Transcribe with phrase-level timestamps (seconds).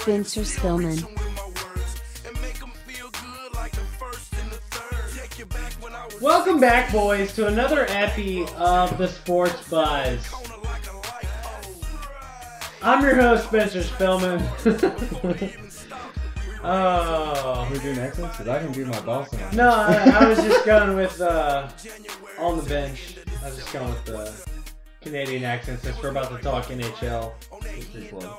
[0.00, 1.04] Spencer Spillman.
[6.22, 10.26] Welcome back, boys, to another epi of the Sports Buzz.
[12.82, 14.40] I'm your host, Spencer Spillman.
[16.64, 18.38] oh We're doing accents?
[18.38, 19.54] Because I can do my boss one.
[19.54, 21.68] no, I, I was just going with uh,
[22.38, 23.16] on the bench.
[23.42, 24.49] I was just going with the
[25.00, 27.32] Canadian accent since we're about to talk NHL.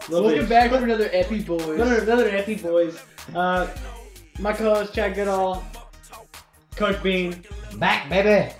[0.09, 1.63] Little Welcome bit- back to another Epi Boys.
[1.69, 2.99] Another, another epi, boys.
[3.33, 3.67] Uh,
[4.39, 5.63] my co-host Chad Goodall,
[6.75, 7.43] Coach Bean,
[7.77, 8.53] Back, baby.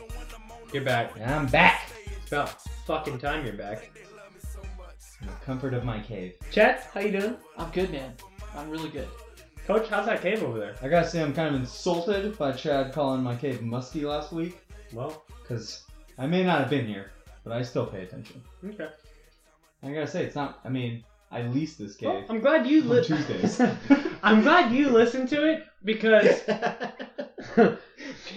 [0.73, 1.11] you're back.
[1.22, 1.91] I'm back.
[2.22, 3.91] It's about fucking time you're back.
[5.22, 6.33] In the comfort of my cave.
[6.52, 7.38] Chad, how you doing?
[7.57, 8.13] I'm good, man.
[8.55, 9.07] I'm really good.
[9.67, 10.75] Coach, how's that cave over there?
[10.81, 14.59] I gotta say, I'm kind of insulted by Chad calling my cave musky last week.
[14.91, 15.83] Well, Because
[16.17, 17.11] I may not have been here,
[17.44, 18.42] but I still pay attention.
[18.66, 18.88] okay.
[19.84, 20.59] I gotta say, it's not.
[20.64, 22.23] I mean, I leased this Well.
[22.30, 23.61] I'm glad you On Tuesdays.
[24.23, 26.42] I'm glad you listened to it because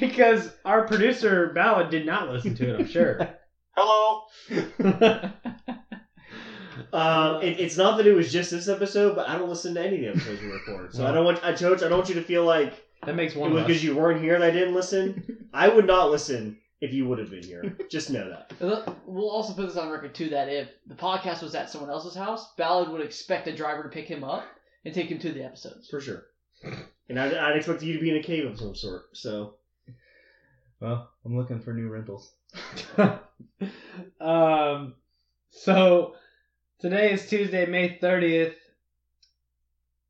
[0.01, 2.81] because our producer Ballad did not listen to it.
[2.81, 3.29] I'm sure.
[3.77, 4.23] Hello.
[6.93, 9.85] Um, it, it's not that it was just this episode, but I don't listen to
[9.85, 10.95] any of the episodes we record.
[10.95, 13.35] So I don't want, I coach, I don't want you to feel like That makes
[13.35, 15.49] it one was because you weren't here that I didn't listen.
[15.53, 17.77] I would not listen if you would have been here.
[17.91, 18.53] Just know that.
[19.07, 22.15] We'll also put this on record too that if the podcast was at someone else's
[22.15, 24.45] house, Ballard would expect a driver to pick him up
[24.85, 25.89] and take him to the episodes.
[25.89, 26.27] For sure.
[27.09, 29.17] And I'd, I'd expect you to be in a cave of some sort.
[29.17, 29.55] So
[30.81, 32.33] Well, I'm looking for new rentals.
[34.21, 34.95] um,
[35.51, 36.15] so
[36.81, 38.57] today is Tuesday, May thirtieth.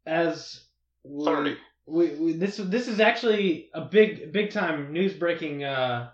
[0.07, 0.65] As
[1.03, 1.57] we, 30.
[1.87, 6.11] we, we this this is actually a big big time news breaking uh,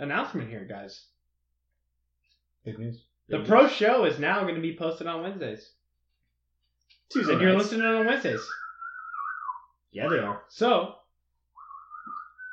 [0.00, 1.04] announcement here, guys.
[2.64, 3.04] Big news.
[3.28, 5.70] The pro show is now going to be posted on Wednesdays.
[7.12, 8.40] Tuesday And you're listening on Wednesdays.
[9.92, 10.42] Yeah, they are.
[10.48, 10.94] So,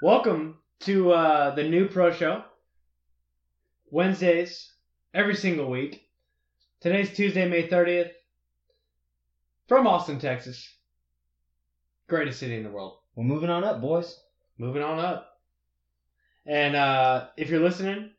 [0.04, 2.44] welcome to uh, the new pro show.
[3.90, 4.72] Wednesdays,
[5.14, 6.04] every single week.
[6.82, 8.12] Today's Tuesday, May 30th.
[9.68, 10.68] From Austin, Texas.
[12.08, 13.00] Greatest city in the world.
[13.16, 14.20] We're moving on up, boys.
[14.58, 15.37] Moving on up.
[16.48, 18.12] And uh, if you're listening,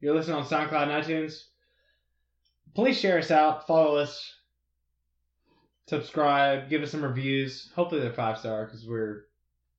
[0.00, 1.42] you're listening on SoundCloud and iTunes,
[2.74, 4.34] please share us out, follow us,
[5.88, 7.70] subscribe, give us some reviews.
[7.74, 9.24] Hopefully they're five star because we're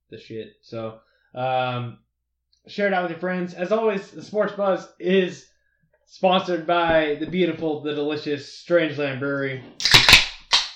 [0.09, 0.56] the shit.
[0.62, 1.00] So
[1.34, 2.00] um,
[2.68, 3.53] share it out with your friends.
[3.53, 5.47] As always, the Sports Buzz is
[6.06, 9.64] sponsored by the beautiful, the delicious Strangeland Brewery.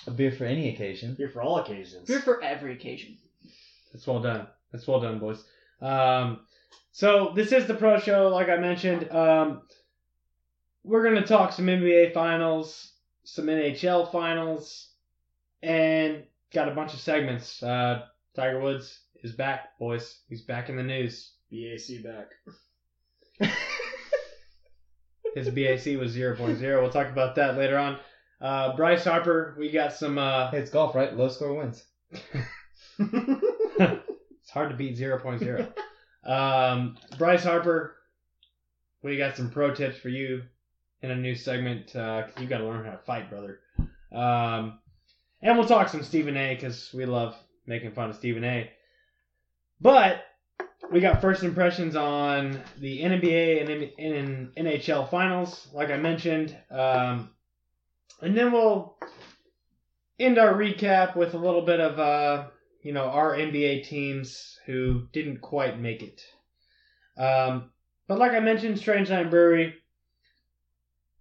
[0.07, 1.15] A beer for any occasion.
[1.15, 2.07] Beer for all occasions.
[2.07, 3.17] Beer for every occasion.
[3.91, 4.47] That's well done.
[4.71, 5.43] That's well done, boys.
[5.81, 6.39] Um,
[6.91, 9.11] so this is the pro show, like I mentioned.
[9.11, 9.61] Um,
[10.83, 14.89] we're gonna talk some NBA finals, some NHL finals,
[15.61, 16.23] and
[16.53, 17.61] got a bunch of segments.
[17.61, 18.03] Uh,
[18.35, 20.21] Tiger Woods is back, boys.
[20.29, 21.33] He's back in the news.
[21.51, 22.31] BAC back.
[25.35, 26.59] His BAC was 0.0.
[26.81, 27.99] We'll talk about that later on.
[28.41, 30.17] Uh, Bryce Harper, we got some.
[30.17, 31.15] Uh, Hey, it's golf, right?
[31.15, 31.83] Low score wins.
[32.99, 35.73] it's hard to beat 0.0.
[36.27, 37.95] um, Bryce Harper,
[39.01, 40.43] we got some pro tips for you
[41.01, 41.95] in a new segment.
[41.95, 43.59] Uh, you got to learn how to fight, brother.
[44.11, 44.79] Um,
[45.41, 46.55] and we'll talk some Stephen A.
[46.55, 47.35] because we love
[47.65, 48.69] making fun of Stephen A.
[49.79, 50.23] But
[50.91, 56.55] we got first impressions on the NBA and, and NHL finals, like I mentioned.
[56.71, 57.29] Um,
[58.21, 58.97] and then we'll
[60.19, 62.47] end our recap with a little bit of uh,
[62.87, 66.21] you know our NBA teams who didn't quite make it.
[67.17, 67.69] Um,
[68.07, 69.73] but like I mentioned, Strangeland Brewery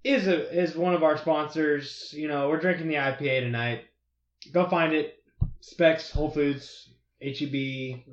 [0.05, 2.15] is a is one of our sponsors.
[2.17, 3.81] You know, we're drinking the IPA tonight.
[4.53, 5.19] Go find it
[5.59, 6.89] Specs, Whole Foods,
[7.21, 8.05] HEB,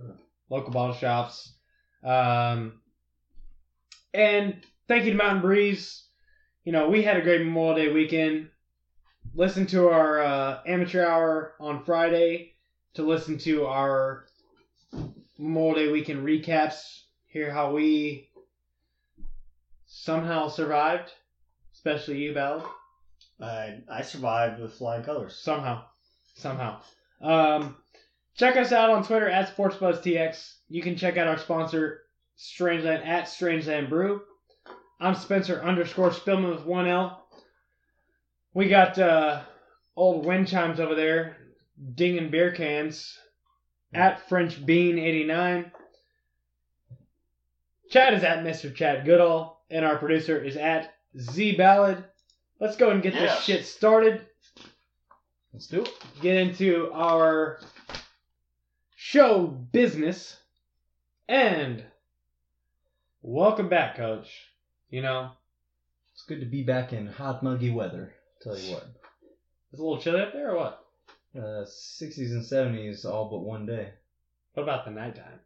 [0.50, 1.54] local bottle shops.
[2.04, 2.82] Um,
[4.16, 6.06] and thank you to Mountain Breeze.
[6.64, 8.50] You know, we had a great Memorial Day weekend.
[9.36, 12.53] Listen to our uh, amateur hour on Friday
[12.94, 14.26] to listen to our
[15.38, 17.02] Memorial Day weekend recaps.
[17.28, 18.30] Hear how we
[19.88, 21.12] somehow survived,
[21.74, 22.64] especially you, Ballard.
[23.42, 25.36] I I survived with flying colors.
[25.36, 25.86] Somehow.
[26.36, 26.82] Somehow.
[27.22, 27.76] Um,
[28.36, 30.54] check us out on Twitter at SportsBuzzTX.
[30.70, 32.02] You can check out our sponsor,
[32.38, 34.22] Strangeland, at Strangeland Brew.
[35.00, 37.28] I'm Spencer underscore Spillman with one L.
[38.54, 39.42] We got uh,
[39.96, 41.38] old wind chimes over there,
[41.96, 43.18] dinging beer cans
[43.94, 45.72] at French Bean 89.
[47.90, 48.74] Chad is at Mr.
[48.74, 52.04] Chad Goodall, and our producer is at Z Ballad.
[52.60, 54.26] Let's go and get this shit started
[55.54, 55.90] Let's do it.
[56.22, 57.60] get into our
[58.96, 60.36] show business
[61.30, 61.84] and
[63.22, 64.28] welcome back coach
[64.90, 65.32] you know
[66.14, 68.14] It's good to be back in hot, muggy weather.
[68.42, 68.88] Tell you what.
[69.72, 70.83] it's a little chilly up there or what
[71.36, 73.90] Uh, 60s and 70s all but one day.
[74.54, 75.40] what about the nighttime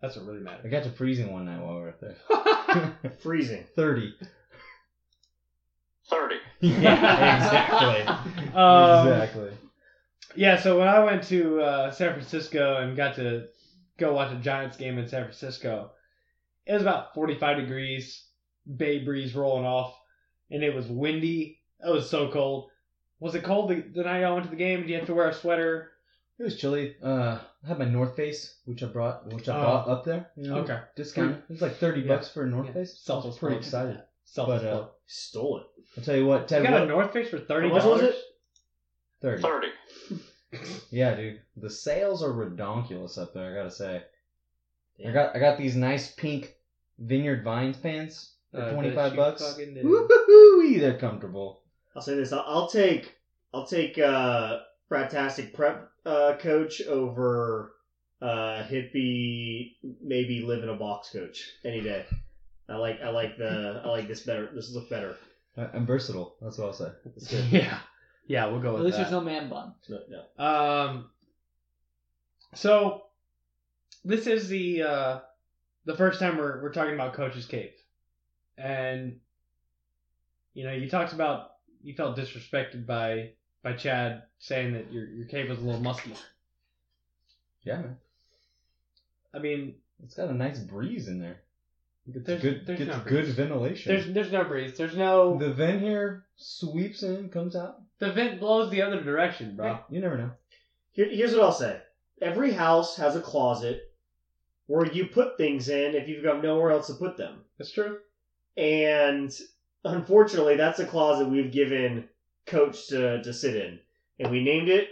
[0.00, 0.64] that's what really matters.
[0.64, 3.12] I got to freezing one night while we were up there.
[3.22, 3.64] Freezing.
[3.74, 4.14] 30.
[6.08, 6.34] 30.
[6.60, 9.50] yeah exactly um, exactly.
[10.36, 13.46] yeah so when i went to uh, san francisco and got to
[13.98, 15.90] go watch a giants game in san francisco
[16.64, 18.24] it was about 45 degrees
[18.76, 19.98] bay breeze rolling off
[20.50, 22.70] and it was windy it was so cold
[23.20, 25.14] was it cold the, the night i went to the game did you have to
[25.14, 25.90] wear a sweater
[26.38, 26.96] It was chilly.
[27.02, 29.62] Uh, I had my North Face, which I brought, which I Oh.
[29.62, 30.28] bought up there.
[30.36, 30.78] You know, Okay.
[30.94, 31.36] discount.
[31.48, 32.08] It was like 30 Yeah.
[32.08, 32.72] bucks for a North Yeah.
[32.74, 32.92] Face.
[32.92, 34.02] I Self was pretty excited.
[34.24, 35.66] Self But, uh, Stole it.
[35.96, 36.86] I'll tell you what, you Ted, got a?
[36.86, 38.14] North Face for thirty How much was dollars.
[38.14, 38.22] it?
[39.22, 39.42] 30.
[39.42, 39.68] 30.
[40.90, 41.40] Yeah, dude.
[41.56, 44.02] The sales are redonkulous up there, I gotta say.
[45.06, 46.54] I got I got these nice pink
[46.98, 49.56] Vineyard Vines pants for Uh, 25 bucks.
[49.58, 49.82] Woo!
[49.82, 51.60] Woo-hoo-hoo, they're comfortable.
[51.96, 52.30] I'll say this.
[52.32, 53.14] I'll, I'll take
[53.54, 54.58] I'll take uh
[54.90, 57.72] Fratastic Prep uh, coach over
[58.20, 62.04] uh hippie maybe live in a box coach any day.
[62.68, 64.50] I like I like the I like this better.
[64.54, 65.16] This look better.
[65.56, 66.36] I- I'm versatile.
[66.42, 66.90] That's what I'll say.
[67.16, 67.44] It's good.
[67.50, 67.78] Yeah,
[68.26, 69.04] yeah, we'll go with At least that.
[69.04, 69.72] there's no man bun.
[69.88, 70.44] No, no.
[70.44, 71.10] Um,
[72.54, 73.04] so
[74.04, 75.20] this is the uh,
[75.86, 77.72] the first time we're we're talking about Coach's Cave,
[78.58, 79.16] and
[80.52, 81.52] you know you talked about
[81.86, 83.30] you felt disrespected by
[83.62, 86.12] by Chad saying that your your cave was a little musky.
[87.62, 87.96] Yeah, man.
[89.34, 91.38] I mean, It's got a nice breeze in there.
[92.08, 92.66] It's There's- good.
[92.66, 93.92] there's gets no good ventilation.
[93.92, 94.76] there's there's no breeze.
[94.76, 97.80] There's no the vent here sweeps in, comes out.
[97.98, 99.78] the vent blows the other direction, bro.
[99.90, 100.30] You never know.
[100.92, 101.80] Here, here's what I'll say.
[102.22, 103.92] Every house has a closet
[104.66, 107.44] where you put things in if you've got nowhere else to put them.
[107.58, 107.98] That's true.
[108.56, 109.30] And
[109.86, 112.08] unfortunately, that's a closet we've given
[112.46, 113.78] Coach to, to sit in.
[114.18, 114.88] And we named it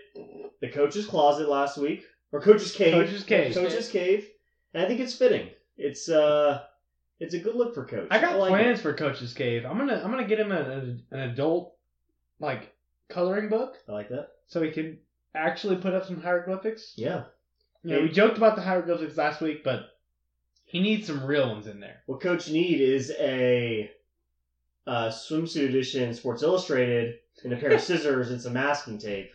[0.61, 2.05] the Coach's Closet last week.
[2.33, 2.93] Or Coach's Cave.
[2.93, 3.55] Coach's Cave.
[3.55, 4.29] Coach's Cave.
[4.73, 5.49] And I think it's fitting.
[5.77, 6.63] It's uh
[7.21, 8.09] it's a good look for Coach.
[8.11, 8.83] I got like plans it.
[8.83, 9.65] for Coach's Cave.
[9.65, 11.77] I'm gonna I'm gonna get him an an adult
[12.41, 12.75] like
[13.09, 14.31] coloring book I like that.
[14.47, 14.99] so he can
[15.35, 16.95] actually put up some hieroglyphics.
[16.97, 17.25] Yeah.
[17.83, 19.91] You know, we joked about the hieroglyphics last week, but
[20.65, 22.03] he needs some real ones in there.
[22.07, 23.91] What Coach need is a
[24.87, 29.31] uh, swimsuit edition Sports Illustrated and a pair of scissors and some masking tape.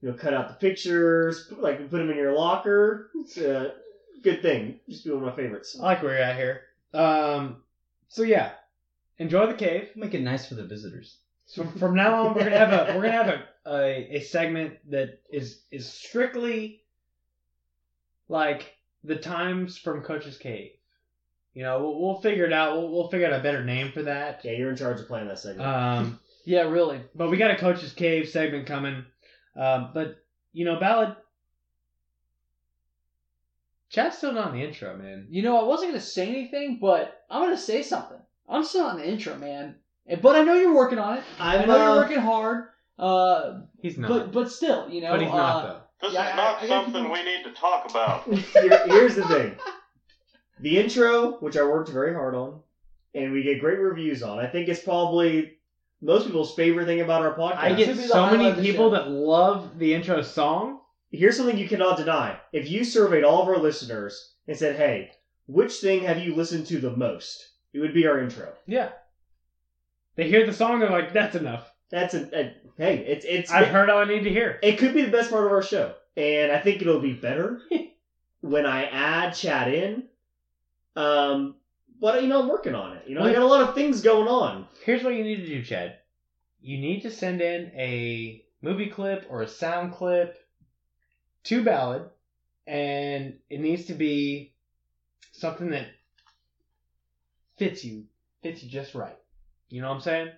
[0.00, 3.10] You know, cut out the pictures, put, like put them in your locker.
[3.14, 3.74] It's a
[4.22, 4.80] good thing.
[4.88, 5.76] Just be one of my favorites.
[5.78, 6.62] I like where you're at here.
[6.92, 7.62] Um,
[8.08, 8.52] so yeah,
[9.18, 9.90] enjoy the cave.
[9.94, 11.18] Make it nice for the visitors.
[11.46, 14.78] So from now on, we're gonna have a we're gonna have a, a, a segment
[14.90, 16.82] that is is strictly
[18.28, 20.72] like the times from Coach's Cave.
[21.54, 22.76] You know, we'll, we'll figure it out.
[22.76, 24.40] We'll, we'll figure out a better name for that.
[24.44, 25.68] Yeah, you're in charge of playing that segment.
[25.68, 27.00] Um, Yeah, really.
[27.14, 29.04] but we got a Coach's Cave segment coming.
[29.54, 30.16] Um, but
[30.52, 31.14] you know, Ballad.
[33.90, 35.26] Chad's still not in the intro, man.
[35.30, 38.16] You know, I wasn't gonna say anything, but I'm gonna say something.
[38.48, 39.76] I'm still on the intro, man.
[40.20, 41.24] But I know you're working on it.
[41.38, 42.64] i I'm, know uh, you're working hard.
[42.98, 44.08] Uh, He's not.
[44.08, 45.10] but but still, you know.
[45.12, 46.06] but he's uh, not though.
[46.08, 48.24] This Yeah, is not I gotta something we need to talk about.
[48.34, 49.54] Here- here's the thing.
[50.62, 52.60] The intro, which I worked very hard on,
[53.16, 54.38] and we get great reviews on.
[54.38, 55.56] I think it's probably
[56.00, 57.58] most people's favorite thing about our podcast.
[57.58, 60.78] I get so many people that love the intro song.
[61.10, 62.38] Here's something you cannot deny.
[62.52, 65.10] If you surveyed all of our listeners and said, "Hey,
[65.46, 68.52] which thing have you listened to the most?" It would be our intro.
[68.66, 68.90] Yeah.
[70.14, 71.72] They hear the song, they're like, "That's enough.
[71.90, 74.94] That's a, a hey, it's it's I've heard all I need to hear." it could
[74.94, 75.94] be the best part of our show.
[76.16, 77.58] and I think it'll be better
[78.42, 80.04] when I add chat in.
[80.96, 81.56] Um,
[82.00, 83.04] but you know, I'm working on it.
[83.08, 84.66] You know, I got a lot of things going on.
[84.84, 85.96] Here's what you need to do, Chad.
[86.60, 90.36] You need to send in a movie clip or a sound clip
[91.44, 92.08] to Ballad,
[92.66, 94.54] and it needs to be
[95.32, 95.86] something that
[97.56, 98.04] fits you,
[98.42, 99.18] fits you just right.
[99.68, 100.28] You know what I'm saying?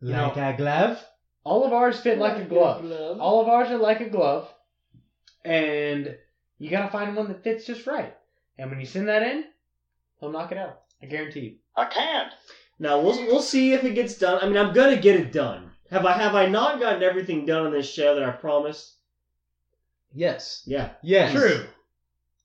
[0.00, 1.04] You know, Like a glove.
[1.44, 2.82] all of ours fit like a Like a glove.
[2.82, 3.20] glove.
[3.20, 4.52] All of ours are like a glove,
[5.44, 6.16] and
[6.58, 8.14] you gotta find one that fits just right.
[8.58, 9.44] And when you send that in,
[10.24, 10.80] he'll knock it out.
[11.02, 11.54] I guarantee you.
[11.76, 12.32] I can't.
[12.78, 14.38] Now we'll we'll see if it gets done.
[14.42, 15.70] I mean, I'm gonna get it done.
[15.90, 18.94] Have I have I not gotten everything done on this show that I promised?
[20.12, 20.62] Yes.
[20.66, 20.90] Yeah.
[21.02, 21.32] Yes.
[21.32, 21.66] True.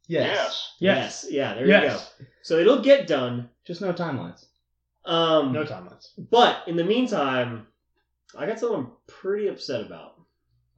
[0.07, 0.73] Yes.
[0.79, 1.25] Yes.
[1.29, 1.53] Yeah.
[1.53, 1.83] There Yes.
[2.19, 2.31] you go.
[2.41, 3.49] So it'll get done.
[3.65, 4.45] Just no timelines.
[5.05, 6.09] Um, No timelines.
[6.17, 7.67] But in the meantime,
[8.37, 10.15] I got something I'm pretty upset about.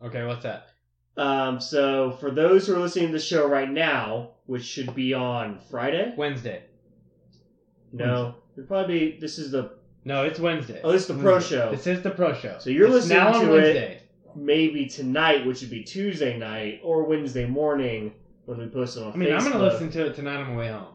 [0.03, 0.67] Okay, what's that?
[1.17, 5.13] Um, so for those who are listening to the show right now, which should be
[5.13, 6.63] on Friday, Wednesday.
[7.93, 9.71] No, it'll probably be, this is the
[10.05, 10.79] No, it's Wednesday.
[10.83, 11.55] oh this is the pro Wednesday.
[11.57, 11.71] show.
[11.71, 12.57] This is the pro show.
[12.59, 13.97] So you're It's listening now on to it- Wednesday.
[14.33, 18.13] Maybe tonight, which would be Tuesday night or Wednesday morning
[18.45, 19.15] when we post it on Facebook.
[19.15, 20.85] I mean, I'm gonna listen to it tonight on my way home.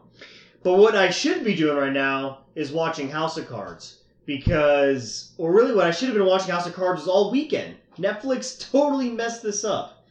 [0.63, 3.99] But what I should be doing right now is watching House of Cards.
[4.25, 7.75] Because, or really what I should have been watching House of Cards was all weekend.
[7.97, 10.03] Netflix totally messed this up.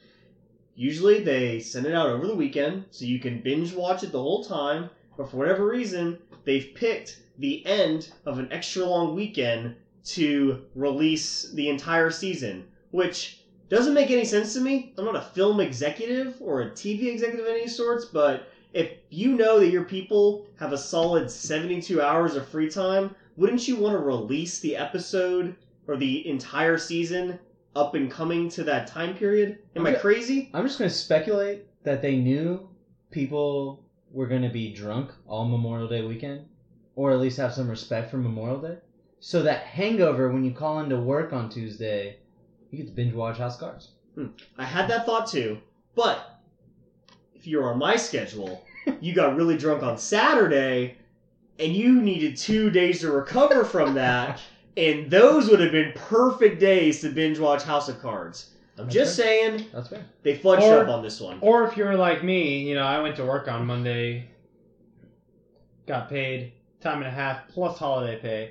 [0.75, 4.21] Usually they send it out over the weekend so you can binge watch it the
[4.23, 9.73] whole time, but for whatever reason, they've picked the end of an extra long weekend
[10.04, 14.92] to release the entire season, which doesn't make any sense to me.
[14.96, 19.35] I'm not a film executive or a TV executive of any sorts, but if you
[19.35, 23.92] know that your people have a solid 72 hours of free time, wouldn't you want
[23.92, 25.54] to release the episode
[25.88, 27.37] or the entire season
[27.75, 29.56] up and coming to that time period?
[29.75, 30.00] Am I Okay.
[30.00, 30.49] crazy?
[30.54, 32.68] I'm just going to speculate that they knew
[33.11, 33.86] people
[34.16, 36.46] were going to be drunk all Memorial Day weekend,
[36.94, 38.78] or at least have some respect for Memorial Day.
[39.20, 42.16] So that hangover when you call into work on Tuesday,
[42.70, 43.90] you get to binge watch House of Cards.
[44.14, 44.28] Hmm.
[44.56, 45.58] I had that thought too,
[45.94, 46.40] but
[47.35, 48.64] if you're on my schedule,
[49.02, 50.96] you got really drunk on Saturday
[51.58, 54.40] and you needed two days to recover from that,
[54.78, 58.52] and those would have been perfect days to binge watch House of Cards.
[58.78, 59.25] I'm That's just right.
[59.26, 60.04] saying That's fair.
[60.23, 61.38] they fudged Or- up on this one.
[61.40, 64.28] Or if you're like me, you know, I went to work on Monday,
[65.87, 68.50] got paid time and a half plus holiday pay,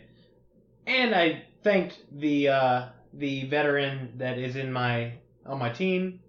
[0.88, 5.13] and I thanked the uh, the veteran that is in my
[5.46, 6.20] on my team.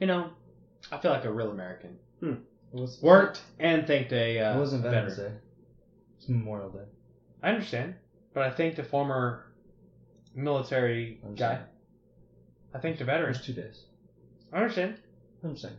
[0.00, 0.30] You know,
[0.90, 1.98] I feel like a real American.
[2.22, 2.38] It
[2.72, 5.08] was, Worked and thanked a uh, It wasn't veteran.
[5.10, 5.38] Veterans Day.
[6.16, 6.84] It's Memorial Day.
[7.42, 7.94] I understand,
[8.32, 9.52] but I thanked a former
[10.34, 11.26] military guy.
[11.28, 11.60] Understand.
[12.74, 13.28] I think a veterans veteran.
[13.38, 13.84] was two days.
[14.52, 14.96] I understand.
[15.44, 15.74] I'm saying.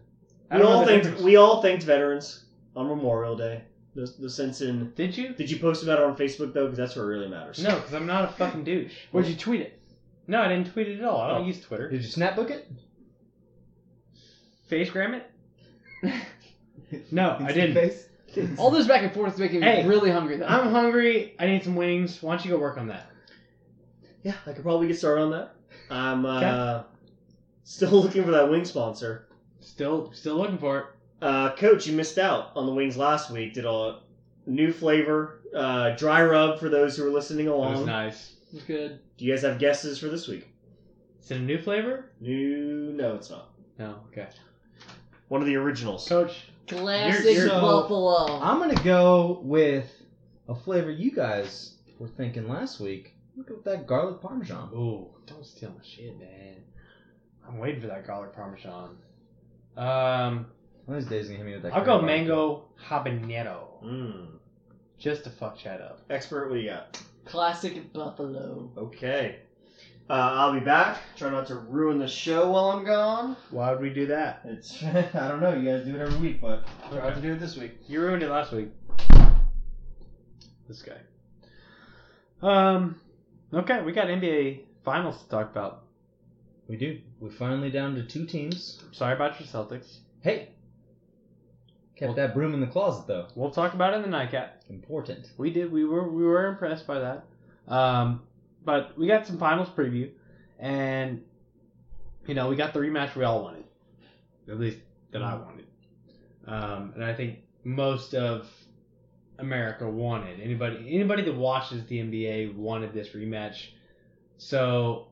[0.52, 1.24] I We don't know all the thanked difference.
[1.24, 2.46] we all thanked veterans
[2.76, 3.62] on Memorial Day.
[3.96, 5.30] The, the sense in Did you?
[5.36, 6.66] did you post about it on Facebook though?
[6.66, 7.60] Because that's where it really matters.
[7.64, 8.94] No, because I'm not a fucking douche.
[9.12, 9.80] Where'd you tweet it?
[10.28, 11.22] No, I didn't tweet it at all.
[11.22, 11.46] I don't Oh.
[11.46, 11.90] use Twitter.
[11.90, 12.68] Did you snapbook it?
[14.70, 15.22] Facegram
[16.02, 16.14] it?
[17.12, 17.74] No, I didn't.
[17.74, 18.08] face?
[18.60, 20.38] All this back and forth is making me Hey, really hungry.
[20.38, 20.46] Though.
[20.46, 21.34] I'm hungry.
[21.40, 22.22] I need some wings.
[22.22, 23.10] Why don't you go work on that?
[24.22, 25.56] Yeah, I could probably get started on that.
[25.94, 26.88] I'm uh, Okay.
[27.64, 29.28] still looking for that wing sponsor.
[29.60, 30.86] Still, still looking for it.
[31.22, 33.54] Uh, Coach, you missed out on the wings last week.
[33.54, 34.00] Did a
[34.46, 37.74] new flavor, uh, dry rub for those who are listening It along.
[37.78, 38.34] was nice.
[38.52, 39.00] It was good.
[39.18, 40.50] Do you guys have guesses for this week?
[41.22, 42.12] Is it a new flavor?
[42.20, 42.92] New?
[42.94, 43.52] No, it's not.
[43.80, 43.96] No.
[44.12, 44.28] Okay.
[45.30, 46.08] One of the originals.
[46.10, 48.40] Coach, Classic You're- you're- buffalo.
[48.42, 49.90] I'm gonna go with
[50.50, 53.13] a flavor you guys were thinking last week.
[53.36, 54.70] I'm gonna go with that garlic parmesan.
[54.74, 56.58] ooh, don't steal my shit, man.
[57.48, 58.98] I'm waiting for that garlic parmesan.
[59.76, 60.46] Um,
[60.86, 61.74] One of these days, gonna hit me with that.
[61.74, 64.28] I'll go Korean mango habanero, Mm.
[65.00, 66.02] just to fuck Chad up.
[66.10, 67.02] Expert, what do you got?
[67.26, 68.72] Classic buffalo.
[68.78, 69.40] Okay.
[70.10, 71.00] Uh, I'll be back.
[71.16, 73.38] Try not to ruin the show while I'm gone.
[73.52, 74.42] Why would we do that?
[74.44, 75.54] It's I don't know.
[75.56, 77.16] You guys do it every week, but try Okay.
[77.16, 77.72] to do it this week.
[77.88, 78.70] You ruined it last week.
[80.68, 80.98] This guy.
[82.42, 83.00] Um.
[83.54, 85.84] Okay, we got NBA finals to talk about.
[86.68, 87.00] We do.
[87.20, 88.82] We're finally down to two teams.
[88.92, 89.98] Sorry about your Celtics.
[90.22, 90.50] Hey,
[91.96, 93.28] kept Well- that broom in the closet though.
[93.36, 94.64] We'll talk about it in the nightcap.
[94.70, 95.32] Important.
[95.38, 95.72] We did.
[95.72, 97.26] We were we were impressed by that.
[97.68, 98.24] Um,
[98.66, 100.10] but we got some finals preview,
[100.58, 101.24] and
[102.26, 103.66] you know we got the rematch we all wanted,
[104.48, 104.80] at least
[105.12, 105.66] that I wanted.
[106.48, 108.50] Um, and I think most of
[109.40, 113.70] America wanted anybody anybody that watches the NBA wanted this rematch.
[114.38, 115.08] So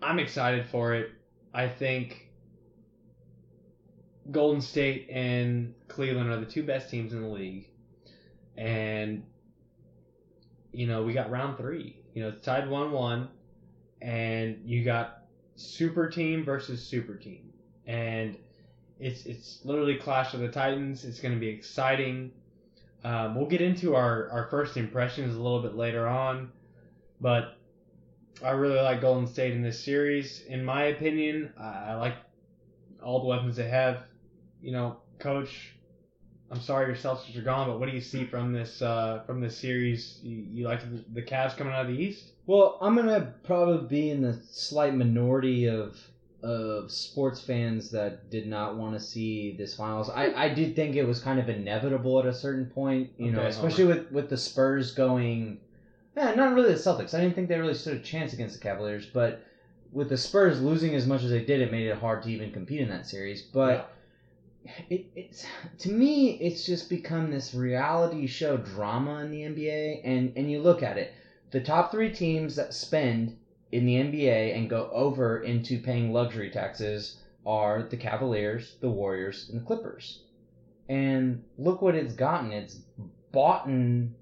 [0.00, 1.10] I'm excited for it.
[1.52, 2.28] I think
[4.30, 7.68] Golden State and Cleveland are the two best teams in the league,
[8.56, 9.24] and
[10.72, 11.96] you know we got round three.
[12.14, 13.28] You know, it's tied one-one,
[14.02, 15.24] and you got
[15.56, 17.52] super team versus super team,
[17.86, 18.36] and
[19.00, 21.04] it's it's literally Clash of the Titans.
[21.04, 22.32] It's going to be exciting.
[23.04, 26.50] Um, we'll get into our, our first impressions a little bit later on,
[27.20, 27.56] but
[28.42, 30.42] I really like Golden State in this series.
[30.48, 32.14] In my opinion, I, I like
[33.02, 34.02] all the weapons they have.
[34.60, 35.74] You know, coach,
[36.50, 39.40] I'm sorry your Celtics are gone, but what do you see from this uh, from
[39.40, 40.18] this series?
[40.22, 42.32] You, you like the, the Cavs coming out of the East?
[42.46, 45.96] Well, I'm gonna probably be in the slight minority of
[46.42, 50.08] of sports fans that did not want to see this finals.
[50.08, 53.40] I, I did think it was kind of inevitable at a certain point, you know,
[53.40, 53.94] Okay, especially uh-huh.
[53.94, 55.58] with with the Spurs going.
[56.16, 57.14] Yeah, not really the Celtics.
[57.14, 59.42] I didn't think they really stood a chance against the Cavaliers, but
[59.92, 62.52] with the Spurs losing as much as they did, it made it hard to even
[62.52, 63.42] compete in that series.
[63.42, 63.92] But
[64.90, 65.44] it, it's
[65.78, 70.60] to me, it's just become this reality show drama in the NBA, and and you
[70.60, 71.12] look at it,
[71.50, 73.36] the top three teams that spend
[73.72, 79.48] in the NBA and go over into paying luxury taxes are the Cavaliers, the Warriors,
[79.50, 80.22] and the Clippers.
[80.88, 82.50] And look what it's gotten.
[82.52, 82.78] It's
[83.32, 84.14] bought and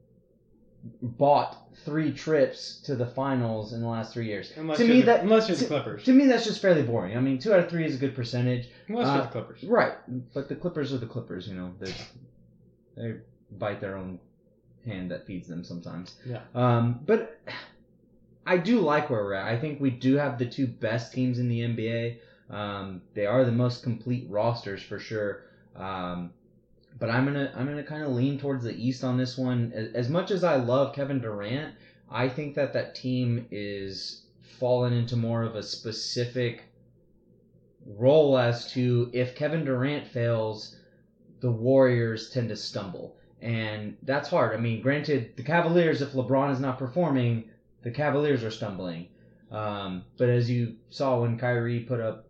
[1.03, 4.53] bought three trips to the finals in the last three years.
[4.57, 6.05] Unless to you're me, the- that unless you're the to- Clippers.
[6.05, 7.17] To me, that's just fairly boring.
[7.17, 8.69] I mean, two out of three is a good percentage.
[8.88, 9.65] Unless Uh, you're the Clippers.
[9.65, 9.95] Right,
[10.35, 11.49] but the Clippers are the Clippers.
[11.49, 11.93] You know, they
[12.97, 13.15] they
[13.59, 14.19] bite their own
[14.85, 16.17] hand that feeds them sometimes.
[16.25, 16.41] Yeah.
[16.55, 17.38] Um, but
[18.47, 19.47] I do like where we're at.
[19.47, 22.19] I think we do have the two best teams in the NBA.
[22.49, 25.43] Um, they are the most complete rosters for sure.
[25.75, 26.31] Um,
[26.99, 29.73] but I'm gonna I'm gonna kind of lean towards the East on this one.
[29.75, 31.75] As, as much as I love Kevin Durant,
[32.11, 34.23] I think that that team is
[34.59, 36.62] fallen into more of a specific
[37.85, 40.76] role as to if Kevin Durant fails,
[41.41, 43.17] the Warriors tend to stumble.
[43.43, 44.56] And that's hard.
[44.56, 47.50] I mean, granted, the Cavaliers, if LeBron is not performing,
[47.86, 49.06] the Cavaliers are stumbling.
[49.52, 52.26] Um, but as you saw when Kyrie put up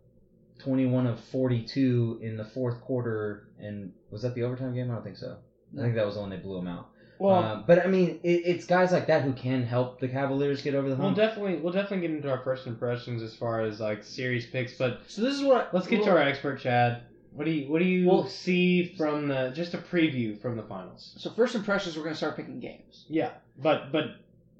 [0.59, 4.91] 21 of 42 in the fourth quarter, and was that the overtime game?
[4.91, 5.37] I don't think so.
[5.75, 6.89] I think that was the one they blew him out.
[7.17, 10.61] Well, Um, but I mean, it, it's guys like that who can help the Cavaliers
[10.61, 13.79] get over the We'll definitely we'll definitely get into our first impressions as far as
[13.79, 17.01] like series picks, but so this is what let's get to our expert, Chad.
[17.31, 20.63] What do you what do you Well- see from the just a preview from the
[20.63, 21.15] finals?
[21.17, 23.05] So first impressions, we're gonna start picking games.
[23.09, 24.05] Yeah, but but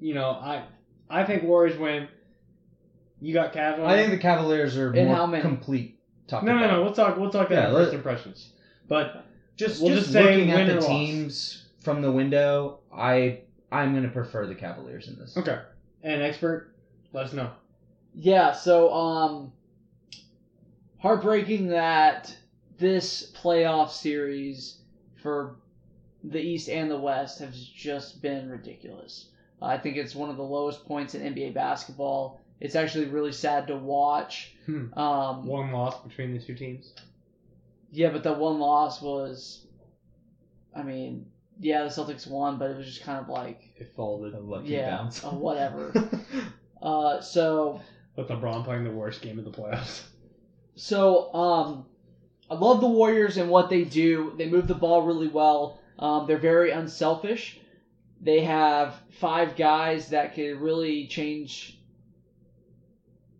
[0.00, 0.64] you know I
[1.10, 2.08] I think Warriors win.
[3.20, 3.90] You got Cavaliers.
[3.90, 5.42] I think the Cavaliers are And more how many?
[5.42, 5.98] complete.
[6.28, 6.82] Top no to no no.
[6.82, 8.52] We'll talk we'll talk Yeah, about let- first impressions.
[8.86, 9.24] But
[9.56, 10.86] Just, We'll just, just say looking win at or the loss.
[10.88, 13.40] teams from the window, I
[13.72, 15.36] I'm gonna prefer the Cavaliers in this.
[15.36, 15.58] okay,
[16.02, 16.74] and expert,
[17.12, 17.50] let us know.
[18.14, 19.52] Yeah, so um
[20.98, 22.34] heartbreaking that
[22.78, 24.78] this playoff series
[25.22, 25.56] for
[26.24, 29.28] the East and the West has just been ridiculous.
[29.60, 32.40] I think it's one of the lowest points in NBA basketball.
[32.60, 34.54] It's actually really sad to watch.
[34.66, 34.92] Hmm.
[34.98, 36.92] Um, One loss between the two teams.
[37.92, 39.66] yeah, but the one loss was,
[40.74, 41.26] I mean,
[41.60, 44.34] yeah, the Celtics won, but it was just kind of like, It folded.
[44.34, 45.24] A lucky yeah, bounce.
[45.24, 45.92] uh, whatever.
[46.82, 47.80] uh, so
[48.16, 50.02] With LeBron playing the worst game of the playoffs.
[50.76, 51.86] So, um,
[52.50, 54.32] I love the Warriors and what they do.
[54.38, 55.80] They move the ball really well.
[55.98, 57.58] Um, they're very unselfish.
[58.20, 61.78] They have five guys that could really change,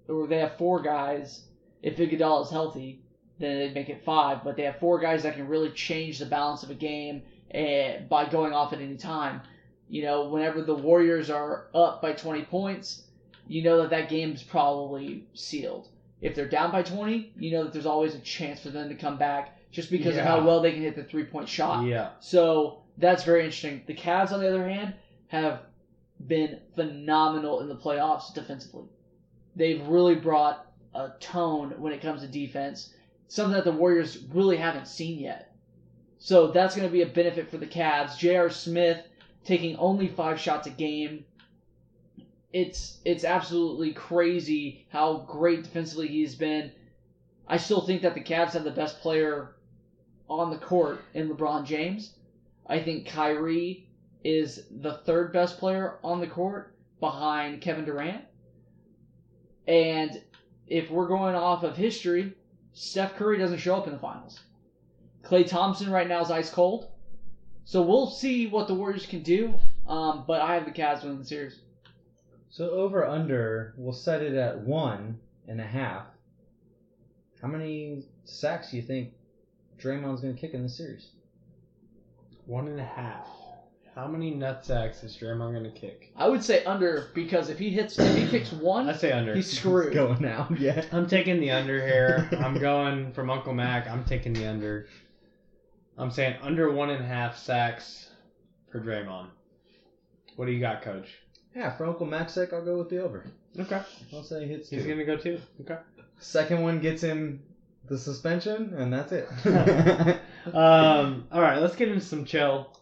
[0.08, 1.42] or they have four guys.
[1.82, 3.02] If Iguodala is healthy,
[3.38, 4.44] then they'd make it five.
[4.44, 8.00] But they have four guys that can really change the balance of a game eh,
[8.08, 9.40] by going off at any time.
[9.88, 13.04] You know, whenever the Warriors are up by 20 points,
[13.46, 15.88] you know that that game's probably sealed
[16.20, 18.94] if they're down by 20, you know that there's always a chance for them to
[18.94, 21.84] come back just because of how well they can hit the three point shot.
[21.86, 22.10] Yeah.
[22.20, 23.82] So that's very interesting.
[23.87, 24.94] The Cavs, on the other hand,
[25.28, 25.62] have
[26.26, 28.88] been phenomenal in the playoffs defensively.
[29.54, 32.92] They've really brought a tone when it comes to defense,
[33.28, 35.54] something that the Warriors really haven't seen yet.
[36.18, 38.18] So that's going to be a benefit for the Cavs.
[38.18, 38.50] J.R.
[38.50, 39.04] Smith
[39.44, 41.24] taking only five shots a game.
[42.52, 46.72] It's it's absolutely crazy how great defensively he's been.
[47.46, 49.54] I still think that the Cavs have the best player
[50.28, 52.14] on the court in LeBron James.
[52.68, 53.88] I think Kyrie
[54.24, 58.24] is the third best player on the court behind Kevin Durant.
[59.66, 60.22] And
[60.66, 62.35] if we're going off of history,
[62.72, 64.40] Steph Curry doesn't show up in the finals.
[65.22, 66.90] Klay Thompson right now is ice cold.
[67.64, 69.54] So we'll see what the Warriors can do.
[69.87, 71.61] Um, but I have the Cavs winning the series.
[72.50, 76.07] So over under, we'll set it at one and a half.
[77.40, 79.12] How many sacks do you think
[79.78, 81.11] Draymond's going to kick in the series?
[82.48, 83.28] One and a half.
[83.94, 86.12] How many nut sacks is Draymond gonna kick?
[86.16, 89.34] I would say under because if he hits, if he kicks one, I say under.
[89.34, 89.92] he's screwed.
[89.92, 90.48] Going now.
[90.58, 90.82] yeah.
[90.90, 92.26] I'm taking the under here.
[92.40, 93.87] I'm going from Uncle Mac.
[93.87, 94.87] I'm taking the under.
[95.98, 98.08] I'm saying under one and a half sacks
[98.72, 99.26] for Draymond.
[100.37, 101.08] What do you got, Coach?
[101.54, 103.26] Yeah, for Uncle Mac's sake, I'll go with the over.
[103.58, 103.82] Okay.
[104.14, 104.88] I'll say he hits He's two.
[104.88, 105.38] gonna go two.
[105.61, 105.76] Okay.
[106.18, 107.42] Second one gets him
[107.88, 109.29] the suspension, and that's it.
[110.46, 111.27] Um.
[111.31, 111.59] All right.
[111.61, 112.74] Let's get into some chill.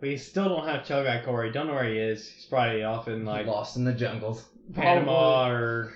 [0.00, 1.52] We still don't have chill guy Corey.
[1.52, 2.28] Don't know where he is.
[2.28, 4.44] He's probably off in like Lost in the jungles.
[4.74, 5.92] Panama or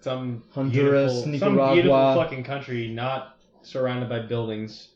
[0.00, 4.88] some Honduras, beautiful, some beautiful fucking country not surrounded by buildings.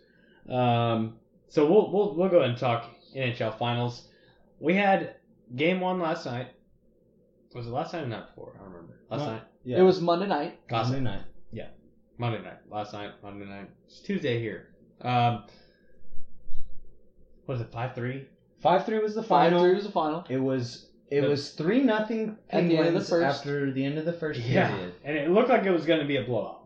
[0.49, 1.17] Um,
[1.49, 4.07] so we'll we'll we'll go ahead and talk NHL finals.
[4.61, 5.17] We had
[5.57, 6.49] game one last night.
[7.55, 8.53] Was it last night or night before?
[8.55, 9.01] I don't remember.
[9.11, 9.33] Last No.
[9.33, 9.43] night.
[9.65, 9.79] Yeah.
[9.79, 10.61] It was Monday night.
[10.71, 11.17] Last Monday night.
[11.17, 11.25] night.
[12.19, 12.59] Monday night.
[12.71, 13.11] Last night.
[13.23, 13.69] Monday night.
[13.87, 14.69] It's Tuesday here.
[15.03, 15.45] Um,
[17.47, 17.73] what is it?
[17.73, 18.27] Five three.
[18.61, 19.51] Five three was the final.
[19.51, 19.65] Five final.
[19.65, 20.25] three was the final.
[20.29, 23.39] It was it The- was three nothing At the end of the Penguins first.
[23.39, 24.95] after the end of the first Yeah, period.
[25.05, 26.63] and it looked like it was going to be a blowout.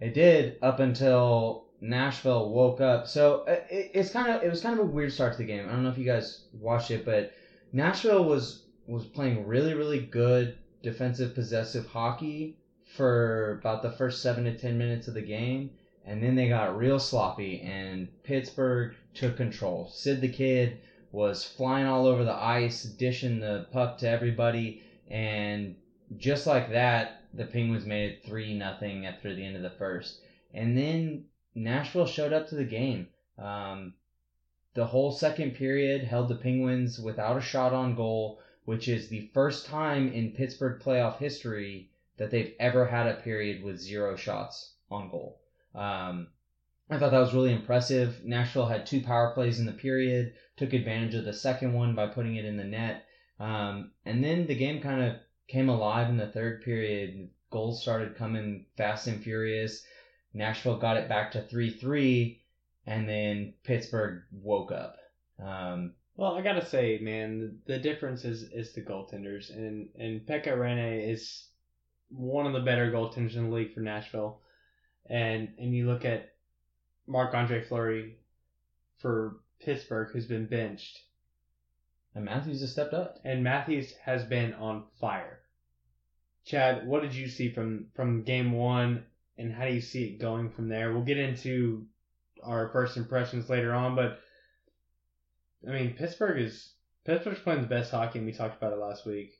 [0.00, 3.06] It did up until Nashville woke up.
[3.06, 5.44] So uh, it, it's kind of it was kind of a weird start to the
[5.44, 5.66] game.
[5.68, 7.32] I don't know if you guys watched it, but
[7.72, 12.58] Nashville was was playing really really good defensive possessive hockey
[12.94, 15.70] for about the first seven to ten minutes of the game,
[16.04, 19.88] and then they got real sloppy, and Pittsburgh took control.
[19.88, 20.78] Sid the Kid
[21.10, 25.74] was flying all over the ice, dishing the puck to everybody, and
[26.16, 30.20] just like that, the Penguins made it three nothing after the end of the first,
[30.52, 33.08] and then Nashville showed up to the game.
[33.38, 33.94] Um,
[34.74, 39.30] the whole second period held the Penguins without a shot on goal, which is the
[39.34, 44.74] first time in Pittsburgh playoff history that they've ever had a period with zero shots
[44.90, 45.40] on goal.
[45.74, 46.28] Um,
[46.90, 48.24] I thought that was really impressive.
[48.24, 52.06] Nashville had two power plays in the period, took advantage of the second one by
[52.06, 53.06] putting it in the net.
[53.40, 55.16] Um, and then the game kind of
[55.48, 57.30] came alive in the third period.
[57.50, 59.84] Goals started coming fast and furious.
[60.34, 62.42] Nashville got it back to 3 3,
[62.86, 64.96] and then Pittsburgh woke up.
[65.38, 70.56] Um, Well, I gotta say, man, the difference is is the goaltenders, and and Pekka
[70.56, 71.48] Rinne is
[72.16, 74.40] one of the better goaltenders in the league for Nashville,
[75.06, 76.34] and and you look at
[77.06, 78.16] Marc Andre Fleury
[78.98, 81.00] for Pittsburgh, who's been benched,
[82.14, 83.18] and Matthews has stepped up.
[83.24, 85.40] and Matthews has been on fire.
[86.44, 89.04] Chad, what did you see from from game one,
[89.38, 90.92] and how do you see it going from there?
[90.92, 91.86] We'll get into
[92.42, 94.20] our first impressions later on, but
[95.66, 96.72] I mean, Pittsburgh is
[97.04, 99.32] Pittsburgh's playing the best hockey, and we talked about it last week.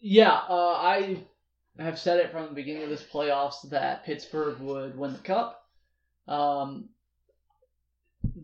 [0.00, 1.24] Yeah, uh, I
[1.78, 5.64] have said it from the beginning of this playoffs that Pittsburgh would win the cup.
[6.26, 6.90] Um,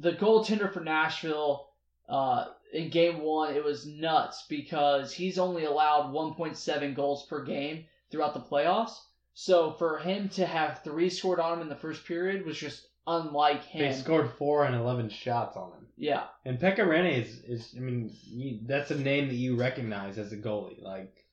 [0.00, 1.68] the goaltender for Nashville
[2.08, 7.84] uh, in game one, it was nuts because he's only allowed 1.7 goals per game
[8.10, 8.98] throughout the playoffs.
[9.34, 12.86] So for him to have three scored on him in the first period was just
[13.06, 13.90] unlike him.
[13.90, 17.80] They scored four and eleven shots on him, Yeah, and Pekka Rinne is is I
[17.80, 20.80] mean, you, that's a name that you recognize as a goalie.
[20.80, 21.23] Like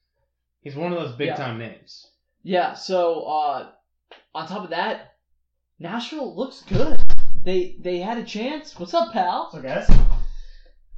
[0.61, 1.35] he's one of those big Yeah.
[1.35, 2.07] time names.
[2.43, 3.69] Yeah, so uh,
[4.33, 5.15] on top of that,
[5.79, 7.01] Nashville looks good.
[7.43, 8.77] They they had a chance.
[8.79, 9.49] What's up, pal?
[9.51, 9.87] So guys,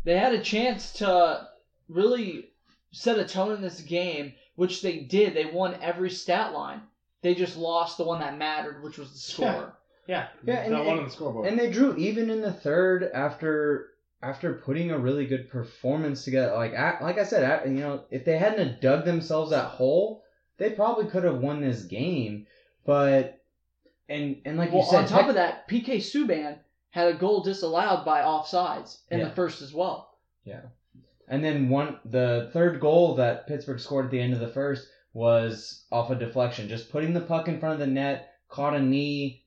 [0.04, 1.47] They had a chance to
[1.88, 2.49] really
[2.91, 5.34] set a tone in this game, which they did.
[5.34, 6.82] They won every stat line.
[7.21, 9.78] They just lost the one that mattered, which was the score.
[10.08, 11.47] Yeah, Yeah, yeah, and- that one and- on the scoreboard.
[11.47, 13.92] And they drew even in the third after
[14.23, 16.53] after putting a really good performance together.
[16.55, 20.23] Like I, like I said, I, you know, if they hadn't dug themselves that hole,
[20.57, 22.47] they probably could have won this game.
[22.86, 23.41] But
[24.09, 26.57] and and like well, you said, on top of that, PK Subban
[26.89, 29.25] had a goal disallowed by offsides in Yeah.
[29.29, 30.17] the first as well.
[30.45, 30.62] Yeah,
[31.27, 34.88] and then one the third goal that Pittsburgh scored at the end of the first
[35.13, 38.81] was off a deflection, just putting the puck in front of the net, caught a
[38.81, 39.43] knee,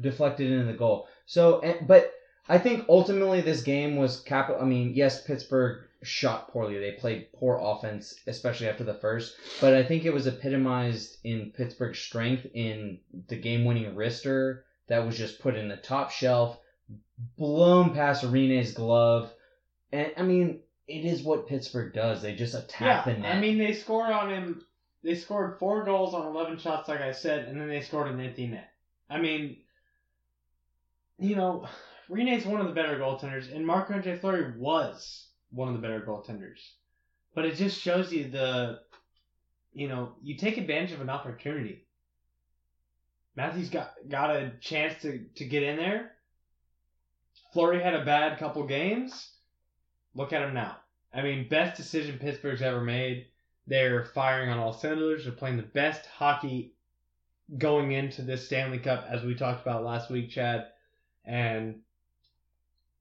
[0.00, 1.06] deflected into the goal.
[1.26, 2.12] So, and- but
[2.48, 4.62] I think ultimately this game was capital.
[4.62, 6.78] I mean, yes, Pittsburgh shot poorly.
[6.78, 9.36] They played poor offense, especially after the first.
[9.60, 15.18] But I think it was epitomized in Pittsburgh's strength in the game-winning wrister that was
[15.18, 16.58] just put in the top shelf,
[17.36, 19.32] blown past Arena's glove,
[19.92, 22.22] and I mean, it is what Pittsburgh does.
[22.22, 23.34] They just attack yeah, the net.
[23.34, 24.64] I mean, they scored on him.
[25.02, 28.20] They scored four goals on eleven shots, like I said, and then they scored an
[28.20, 28.70] empty net.
[29.08, 29.56] I mean,
[31.18, 31.66] you know,
[32.08, 36.00] Rinne's one of the better goaltenders, and Marc Andre Fleury was one of the better
[36.00, 36.60] goaltenders.
[37.34, 38.80] But it just shows you the,
[39.72, 41.84] you know, you take advantage of an opportunity.
[43.34, 46.12] Matthews got got a chance to, to get in there.
[47.52, 49.32] Fleury had a bad couple games.
[50.14, 50.76] Look at him now.
[51.12, 53.26] I mean, best decision Pittsburgh's ever made.
[53.66, 55.24] They're firing on all cylinders.
[55.24, 56.74] They're playing the best hockey
[57.58, 60.66] going into this Stanley Cup, as we talked about last week, Chad.
[61.24, 61.80] And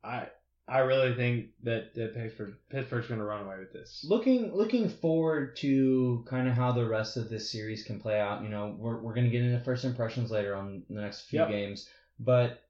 [0.06, 0.28] I
[0.68, 4.06] I really think that, that Pittsburgh Pittsburgh's going to run away with this.
[4.08, 8.44] looking looking forward to kind of how the rest of this series can play out.
[8.44, 11.50] You know, we're we're gonna get into first impressions later on the next few Yep.
[11.50, 11.90] games,
[12.20, 12.62] but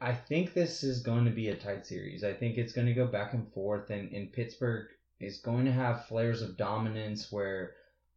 [0.00, 2.22] I think this is going to be a tight series.
[2.22, 4.88] I think it's going to go back and forth, and, and Pittsburgh
[5.20, 7.72] is going to have flares of dominance where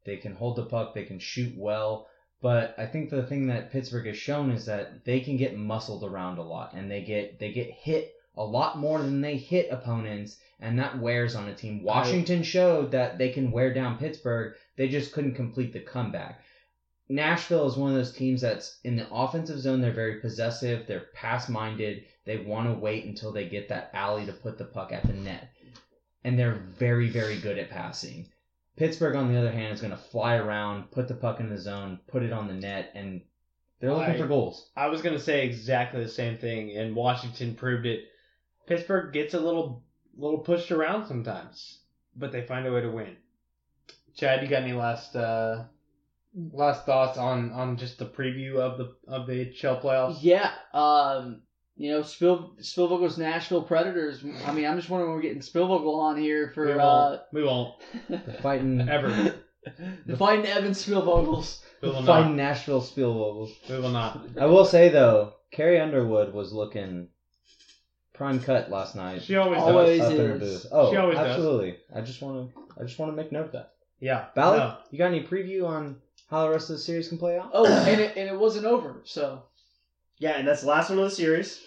[0.05, 2.07] they can hold the puck, they can shoot well.
[2.41, 6.03] But I think the thing that Pittsburgh has shown is that they can get muscled
[6.03, 9.67] around a lot, and they get they get hit a lot more than they hit
[9.69, 11.83] opponents, and that wears on a team.
[11.83, 14.55] Washington showed that they can wear down Pittsburgh.
[14.77, 16.41] They just couldn't complete the comeback.
[17.09, 19.81] Nashville is one of those teams that's in the offensive zone.
[19.81, 20.87] They're very possessive.
[20.87, 22.05] They're pass minded.
[22.25, 25.13] They want to wait until they get that alley to put the puck at the
[25.13, 25.49] net.
[26.23, 28.27] And they're very, very good at passing.
[28.77, 31.57] Pittsburgh, on the other hand, is going to fly around, put the puck in the
[31.57, 33.21] zone, put it on the net, and
[33.79, 34.69] they're looking I- for goals.
[34.77, 38.05] I was going to say exactly the same thing, and Washington proved it.
[38.69, 39.83] Pittsburgh gets a little
[40.15, 41.79] little pushed around sometimes,
[42.15, 43.17] but they find a way to win.
[44.15, 45.63] Chad, you got any last uh,
[46.53, 50.19] last thoughts on, on just the preview of the of the shell playoffs?
[50.21, 50.51] Yeah.
[50.73, 51.41] Um.
[51.75, 54.21] You know, Spiel Spielvogel's Nashville Predators.
[54.45, 56.79] I mean, I'm just wondering when we're getting Spielvogel on here we for won't.
[56.81, 57.75] uh, we won't
[58.09, 59.35] The fighting ever.
[60.05, 61.61] the fighting Evan Spielvogels.
[61.81, 62.35] We will fighting.
[62.35, 63.51] Nashville Spielvogels.
[63.69, 64.27] We will not.
[64.37, 67.07] I will say though, Carrie Underwood was looking
[68.19, 69.21] prime cut last night.
[69.23, 69.97] She always, Always.
[69.99, 70.11] does.
[70.11, 70.67] up is.
[70.73, 71.27] Oh, She always does.
[71.27, 71.77] absolutely.
[71.95, 72.61] I just want to.
[72.77, 73.71] I just want to make note of that.
[74.01, 74.25] Yeah.
[74.35, 74.77] Ballard, No.
[74.91, 75.95] you got any preview on
[76.29, 77.49] how the rest of the series can play out?
[77.53, 78.97] Oh, and it and it wasn't over.
[79.05, 79.43] So
[80.17, 81.61] Yeah, and that's the last one of the series.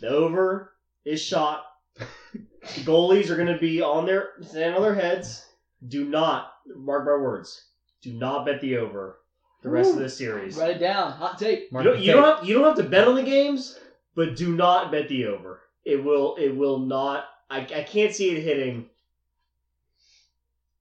[0.00, 0.72] The over
[1.04, 1.64] is shot.
[1.96, 5.46] the goalies are going to be on their stand on their heads.
[5.86, 7.64] Do not mark my words.
[8.02, 9.18] Do not bet the over
[9.62, 10.56] the rest of the series.
[10.56, 11.12] write it down.
[11.12, 11.68] Hot take.
[11.70, 13.78] You don't, you don't have you don't have to bet on the games,
[14.16, 15.60] but do not bet the over.
[15.84, 17.24] It will it will not.
[17.50, 18.86] I, I can't see it hitting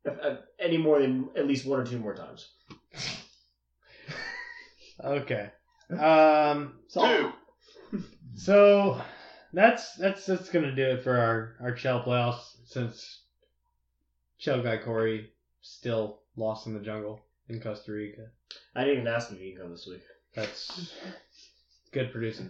[0.07, 2.49] uh, uh, any more than at least one or two more times.
[5.03, 5.49] Okay.
[5.99, 6.75] Um.
[6.87, 7.33] So,
[8.35, 9.01] So
[9.53, 13.21] that's that's that's gonna do it for our our Shell playoffs since
[14.37, 18.27] Shell guy Corey still lost in the jungle in Costa Rica.
[18.75, 20.01] I didn't even ask him if he can come this week,
[20.33, 20.93] That's
[21.91, 22.49] good producing.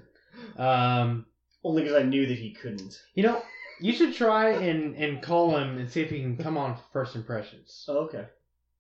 [0.58, 1.26] Um,
[1.64, 3.02] only because I knew that he couldn't.
[3.14, 3.42] you know,
[3.80, 6.84] you should try and and call him and see if he can come on for
[6.92, 7.86] first impressions.
[7.88, 8.26] Oh, okay.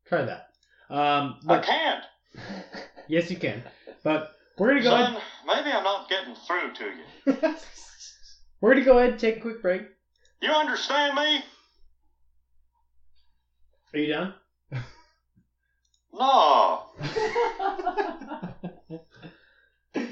[0.05, 0.47] Try that.
[0.89, 2.05] Um, I but can't.
[3.07, 3.63] yes, you can.
[4.03, 4.89] But we're gonna go.
[4.89, 7.03] Son, Ahead, maybe I'm not getting through to you.
[8.61, 9.83] we're gonna go ahead and take a quick break.
[10.41, 11.43] You understand me?
[13.93, 14.33] Are you done?
[16.13, 16.81] No.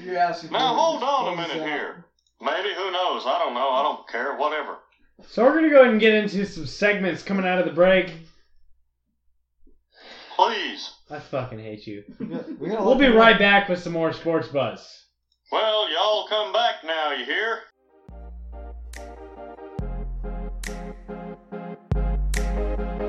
[0.03, 0.51] you're asking.
[0.51, 1.67] Now hold on a minute that?
[1.67, 2.05] here.
[2.41, 3.23] Maybe who knows?
[3.25, 3.69] I don't know.
[3.69, 4.35] I don't care.
[4.37, 4.77] Whatever.
[5.27, 8.13] So we're gonna go ahead and get into some segments coming out of the break.
[10.35, 10.93] Please.
[11.11, 12.03] I fucking hate you.
[12.19, 15.05] We got- we got a We'll be right back with some more sports buzz.
[15.51, 17.11] Well, y'all come back now.
[17.11, 17.59] You hear?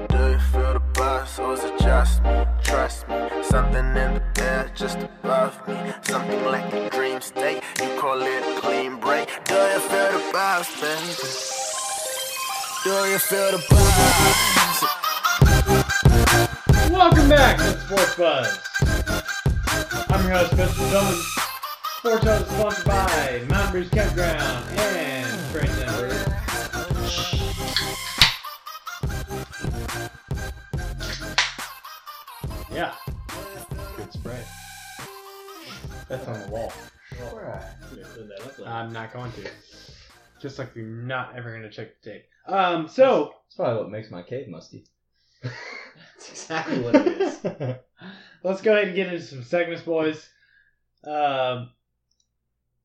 [0.09, 2.45] Do you feel the buzz or is it just me?
[2.62, 5.93] Trust me, something in the air just above me.
[6.03, 9.27] Something like a dream state, you call it clean break.
[9.45, 11.14] Do you feel the buzz, baby?
[12.85, 14.85] Do you feel the buzz?
[16.90, 18.59] Welcome back to Sports Buzz.
[20.11, 20.90] I'm your host, Mr.
[20.90, 21.14] Dillon.
[22.01, 26.09] Sports Buzz is sponsored by Mountain Breeze Campground and Trade Center.
[32.73, 32.95] Yeah.
[33.97, 34.45] Good spray.
[36.09, 36.73] That's on the wall.
[38.66, 39.50] I'm not going to.
[40.40, 42.24] Just like you're not ever going to check the tape.
[42.46, 44.87] Um, so, That's probably what makes my cave musty.
[45.42, 47.44] That's exactly what it is.
[48.42, 50.28] let's go ahead and get into some segments, boys.
[51.04, 51.70] Um,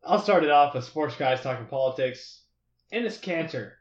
[0.04, 2.42] I'll start it off with sports guys talking politics.
[2.94, 3.72] Enes Kanter.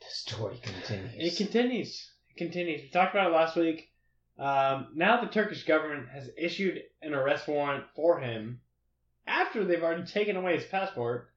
[0.00, 1.14] The story continues.
[1.16, 2.10] It continues.
[2.30, 2.82] It continues.
[2.82, 3.90] We talked about it last week.
[4.38, 8.60] Um, now the Turkish government has issued an arrest warrant for him
[9.26, 11.30] after they've already taken away his passport.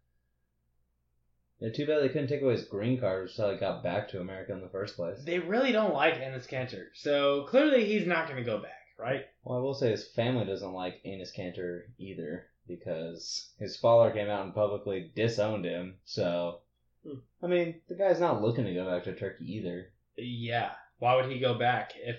[1.60, 3.84] Yeah, too bad they couldn't take away his green card, which is how he got
[3.84, 5.18] back to America in the first place.
[5.24, 8.72] They really don't like Enes Kanter, so clearly he's not going to go back.
[9.00, 9.26] right?
[9.44, 14.30] Well, I will say his family doesn't like Enes Kanter either because his father came
[14.30, 15.96] out and publicly disowned him.
[16.06, 16.60] So,
[17.06, 17.20] Hmm.
[17.42, 19.90] I mean, the guy's not looking to go back to Turkey either.
[20.16, 20.72] Yeah.
[21.00, 22.16] Why would he go back if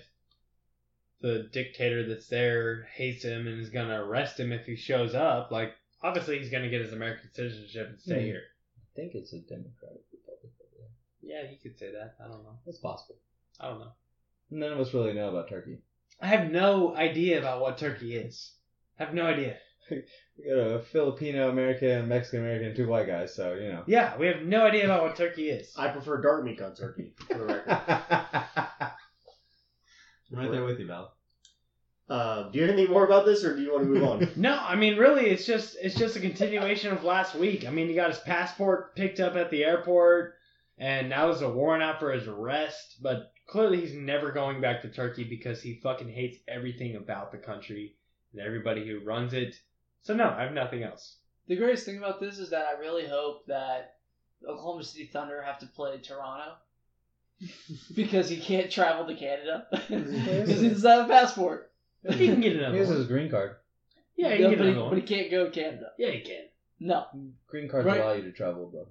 [1.24, 5.50] the dictator that's there hates him and is gonna arrest him if he shows up?
[5.50, 8.26] Like, obviously he's gonna get his American citizenship and stay Hmm.
[8.26, 8.42] here.
[8.78, 10.52] I think it's a Democratic Republic.
[10.60, 10.88] over there.
[11.22, 12.16] Yeah, you could say that.
[12.22, 12.58] I don't know.
[12.66, 13.16] It's possible.
[13.58, 13.92] I don't know.
[14.50, 15.78] None of us really know about Turkey.
[16.20, 18.52] I have no idea about what Turkey is.
[18.98, 19.56] I have no idea.
[20.36, 23.84] We got a Filipino American, Mexican American, two white guys, so you know.
[23.86, 25.72] Yeah, we have no idea about what Turkey is.
[25.76, 27.12] I prefer dark meat on turkey.
[27.28, 27.68] For the record.
[30.32, 31.13] I'm right there with you, Val.
[32.08, 34.28] Uh, do you have anything more about this, or do you want to move on?
[34.36, 37.66] No, I mean really, it's just it's just a continuation of last week.
[37.66, 40.34] I mean, he got his passport picked up at the airport,
[40.76, 42.96] and now there's a warrant out for his arrest.
[43.00, 47.38] But clearly, he's never going back to Turkey because he fucking hates everything about the
[47.38, 47.96] country
[48.32, 49.58] and everybody who runs it.
[50.02, 51.16] So no, I have nothing else.
[51.46, 53.96] The greatest thing about this is that I really hope that
[54.46, 56.52] Oklahoma City Thunder have to play Toronto
[57.94, 61.70] because he can't travel to Canada because he doesn't have a passport.
[62.12, 62.96] He can get another Here's one.
[62.98, 63.56] his green card.
[64.16, 65.86] Yeah, he can get but, he, another but he can't go to Canada.
[65.98, 66.44] Yeah, he can.
[66.80, 67.04] No.
[67.46, 68.00] Green cards Right.
[68.00, 68.86] allow you to travel, bro.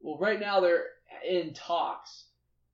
[0.00, 0.84] Well, right now they're
[1.28, 2.26] in talks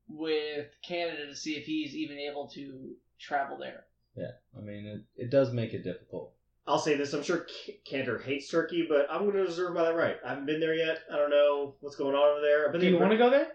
[0.08, 3.84] with Canada to see if he's even able to travel there.
[4.16, 6.32] Yeah, I mean, it, it does make it difficult.
[6.66, 9.90] I'll say this: I'm sure K- Kanter hates Turkey, but I'm going to reserve my
[9.90, 10.16] right.
[10.24, 11.00] I haven't been there yet.
[11.12, 12.66] I don't know what's going on over there.
[12.66, 13.48] I've been Do there you want to go there?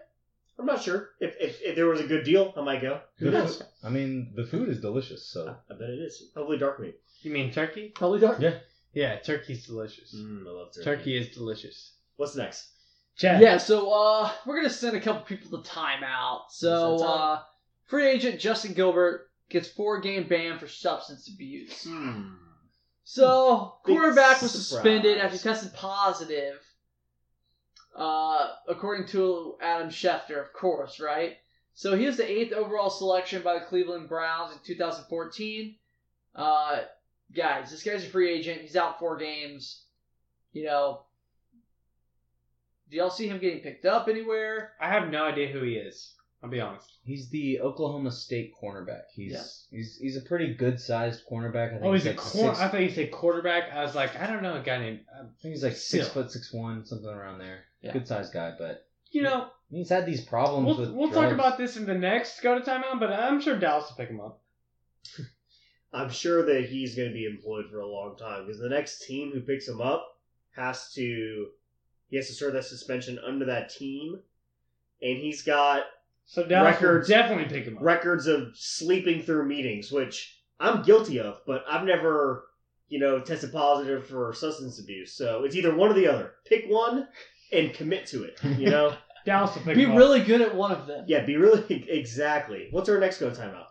[0.60, 1.10] I'm not sure.
[1.20, 3.00] If, if if there was a good deal, I might go.
[3.18, 3.56] Who The knows?
[3.58, 5.56] food- I mean, the food is delicious, so.
[5.70, 6.30] I bet it is.
[6.36, 6.96] Hopefully, dark meat.
[7.22, 7.88] You mean Turkey?
[7.94, 8.38] Probably dark.
[8.40, 8.58] Yeah.
[8.92, 10.14] Yeah, Turkey's delicious.
[10.14, 10.84] Mm, I love turkey.
[10.84, 11.94] Turkey is delicious.
[12.16, 12.68] What's next?
[13.16, 13.40] Chad.
[13.40, 16.40] Yeah, so uh, we're gonna send a couple people to timeout.
[16.50, 17.20] So Send time.
[17.20, 17.38] uh,
[17.86, 21.84] free agent Justin Gilbert gets four game ban for substance abuse.
[21.84, 22.34] Hmm.
[23.04, 24.66] So Big quarterback was surprise.
[24.66, 26.54] suspended after he tested positive.
[27.94, 31.36] Uh, according to Adam Schefter, of course, right?
[31.74, 35.74] So he was the eighth overall selection by the Cleveland Browns in 2014.
[36.34, 36.80] Uh,
[37.34, 38.60] guys, this guy's a free agent.
[38.60, 39.82] He's out four games.
[40.52, 41.02] You know,
[42.90, 44.72] do y'all see him getting picked up anywhere?
[44.80, 46.14] I have no idea who he is.
[46.42, 46.90] I'll be honest.
[47.04, 49.02] He's the Oklahoma State cornerback.
[49.14, 49.42] He's Yeah.
[49.78, 51.68] he's he's a pretty good sized cornerback.
[51.68, 52.54] I think Oh, he's a like corner.
[52.54, 53.70] six, I thought you said quarterback.
[53.72, 55.00] I was like, I don't know a guy named.
[55.14, 56.22] I think he's like six Still.
[56.24, 57.64] foot six one, something around there.
[57.82, 57.92] Yeah.
[57.92, 60.90] Good sized guy, but you know, he's had these problems we'll, with.
[60.90, 63.96] we'll talk about this in the next go to timeout, but I'm sure Dallas will
[63.96, 64.40] pick him up.
[65.92, 69.06] I'm sure that he's going to be employed for a long time because the next
[69.06, 70.18] team who picks him up
[70.54, 71.48] has to
[72.08, 74.18] he has to serve that suspension under that team,
[75.00, 75.84] and he's got
[76.26, 77.82] So Dallas Records- will definitely pick him up.
[77.84, 82.46] records of sleeping through meetings, which I'm guilty of, but I've never,
[82.88, 85.12] you know, tested positive for substance abuse.
[85.14, 86.34] So it's either one or the other.
[86.44, 87.08] Pick one
[87.52, 88.38] and commit to it.
[88.58, 88.94] You know?
[89.26, 89.98] Dallas will pick Be him up.
[89.98, 91.04] really good at one of them.
[91.06, 92.68] yeah, be really exactly.
[92.70, 93.66] What's our next go timeout?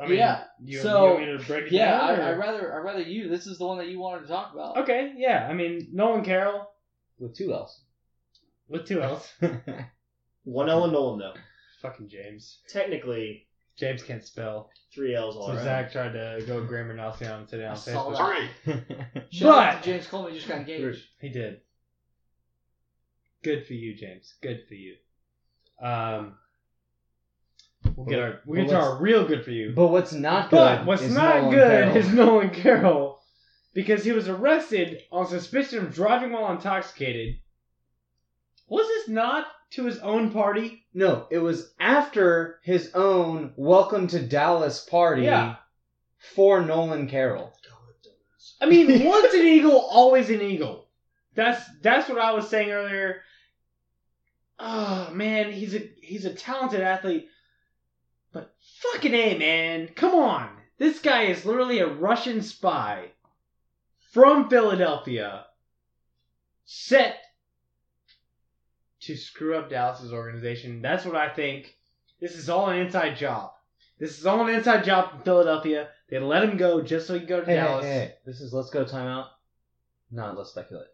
[0.00, 2.00] I mean, Yeah, You, so- you want me to break it Yeah, down?
[2.00, 3.28] I, or- I rather I rather you.
[3.28, 4.78] This is the one that you wanted to talk about.
[4.78, 5.46] Okay, yeah.
[5.48, 6.66] I mean, Nolan Carroll
[7.18, 7.80] with two L's.
[8.68, 9.28] with two L's.
[10.44, 11.34] One L and Nolan though.
[11.82, 12.60] Fucking James.
[12.68, 13.46] Technically,
[13.80, 14.70] James can't spell.
[14.94, 15.64] three L's all So around.
[15.64, 18.50] Zach tried to go grammar Nazi on him today on I Facebook.
[18.64, 18.74] Three.
[19.30, 21.02] Shout But- James Coleman just got engaged.
[21.20, 21.60] He did.
[23.42, 24.34] Good for you, James.
[24.42, 24.96] Good for you.
[25.82, 26.34] Um,
[27.96, 29.72] we'll get our we'll get to our real good for you.
[29.74, 30.56] but what's not good?
[30.58, 31.96] But what's is not Nolan good Carroll.
[31.96, 33.20] is Nolan Carroll
[33.72, 37.36] because he was arrested on suspicion of driving while intoxicated.
[38.70, 40.84] Was this not to his own party?
[40.94, 45.56] No, it was after his own Welcome to Dallas party Yeah.
[46.16, 47.52] for Nolan Carroll.
[48.60, 50.86] I mean, once an eagle, always an eagle.
[51.34, 53.22] That's that's what I was saying earlier.
[54.60, 57.26] Oh man, he's a he's a talented athlete,
[58.32, 60.48] but fucking a man, come on!
[60.78, 63.06] This guy is literally a Russian spy
[64.12, 65.46] from Philadelphia,
[66.66, 67.16] set
[69.02, 70.82] to screw up Dallas's organization.
[70.82, 71.76] That's what I think.
[72.20, 73.52] This is all an inside job.
[73.98, 75.88] This is all an inside job from Philadelphia.
[76.10, 77.84] They let him go just so he can go to Hey, hey, Dallas.
[77.84, 79.26] hey, hey, this is let's go timeout.
[80.10, 80.88] No, let's speculate.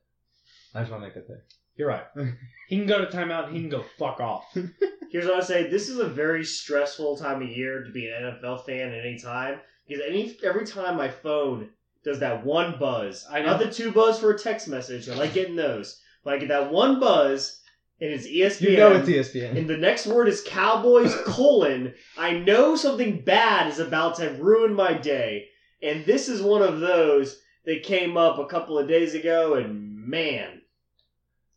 [0.75, 1.43] I just want to make that clear.
[1.77, 2.05] You're right.
[2.69, 3.53] he can go to timeout.
[3.53, 4.45] He can go fuck off.
[5.11, 8.23] Here's what I say: This is a very stressful time of year to be an
[8.23, 11.71] NFL fan at any time because any every time my phone
[12.05, 13.47] does that one buzz, I know.
[13.47, 15.09] not the two buzz for a text message.
[15.09, 17.61] I like getting those, but I get that one buzz.
[18.01, 18.71] And it's ESPN.
[18.71, 19.57] You know it's ESPN.
[19.57, 21.95] And the next word is Cowboys colon.
[22.19, 25.49] I know something bad is about to ruin my day,
[25.83, 29.97] and this is one of those that came up a couple of days ago, and
[29.97, 30.61] man,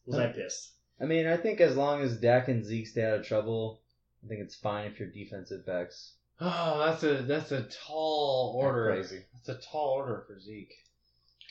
[0.05, 0.73] was I pissed.
[1.01, 3.81] I mean, I think as long as Dak and Zeke stay out of trouble,
[4.23, 6.13] I think it's fine if your defensive backs.
[6.41, 8.91] Oh, that's a that's a tall order.
[8.91, 9.25] crazy.
[9.33, 10.73] That's a tall order for Zeke.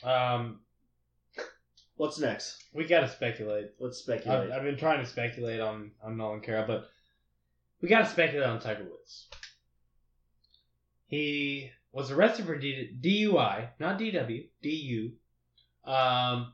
[0.03, 0.61] Um,
[1.99, 2.63] What's next?
[2.73, 3.71] we got to speculate.
[3.77, 4.51] Let's I've, speculate.
[4.51, 6.89] I've been trying to speculate on on Nolan Carroll, but
[7.81, 9.27] we got to speculate on Tiger Woods.
[11.07, 15.11] He was arrested for D- DUI, not DW, DU.
[15.83, 16.53] Um,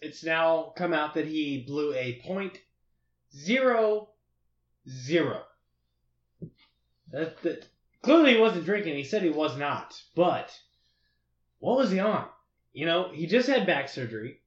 [0.00, 2.58] it's now come out that he blew a point
[3.32, 4.08] zero
[4.88, 5.42] zero.
[7.12, 7.68] That, that
[8.02, 8.96] clearly he wasn't drinking.
[8.96, 10.50] He said he was not, but
[11.60, 12.26] what was he on?
[12.72, 14.40] You know, he just had back surgery.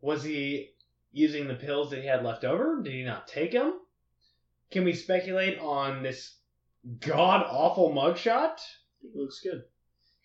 [0.00, 0.70] Was he
[1.12, 2.80] using the pills that he had left over?
[2.82, 3.78] Did he not take them?
[4.70, 6.36] Can we speculate on this
[7.00, 8.58] god awful mugshot?
[9.02, 9.64] It looks good.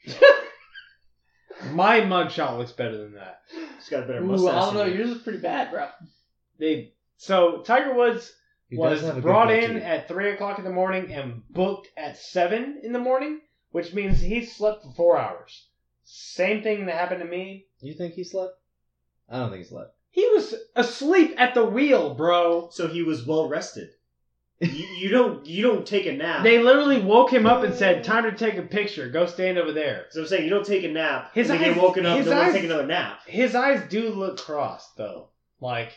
[1.71, 3.41] My mugshot looks better than that.
[3.77, 4.53] He's got a better Ooh, mustache.
[4.53, 4.83] I don't know.
[4.85, 4.97] than you.
[4.99, 5.87] Yours is pretty bad, bro.
[6.59, 8.31] They so Tiger Woods
[8.69, 9.65] He was have a good brought goatee.
[9.65, 13.41] in at three o'clock in the morning and booked at seven in the morning,
[13.71, 15.67] which means he slept for four hours.
[16.05, 17.65] Same thing that happened to me.
[17.81, 18.53] You think he slept?
[19.29, 19.95] I don't think he slept.
[20.11, 22.69] He was asleep at the wheel, bro.
[22.71, 23.89] So he was well rested.
[24.61, 26.43] you, you don't you don't take a nap.
[26.43, 29.09] They literally woke him up and said, "Time to take a picture.
[29.09, 31.31] Go stand over there." so I'm saying you don't take a nap.
[31.33, 32.87] His and then eyes- get woken up his and don't want eyes- to take another
[32.87, 33.19] nap.
[33.27, 35.29] His eyes do look crossed, though.
[35.59, 35.91] Like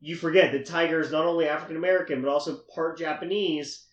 [0.00, 3.86] You forget that Tiger is not only African American but also part Japanese.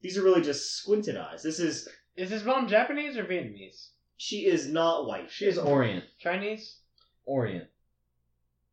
[0.00, 1.42] These are really just squinted eyes.
[1.42, 3.90] This is Is his mom Japanese or Vietnamese?
[4.18, 5.30] She is not white.
[5.30, 6.04] She is Orient.
[6.20, 6.76] Chinese?
[7.24, 7.68] Orient.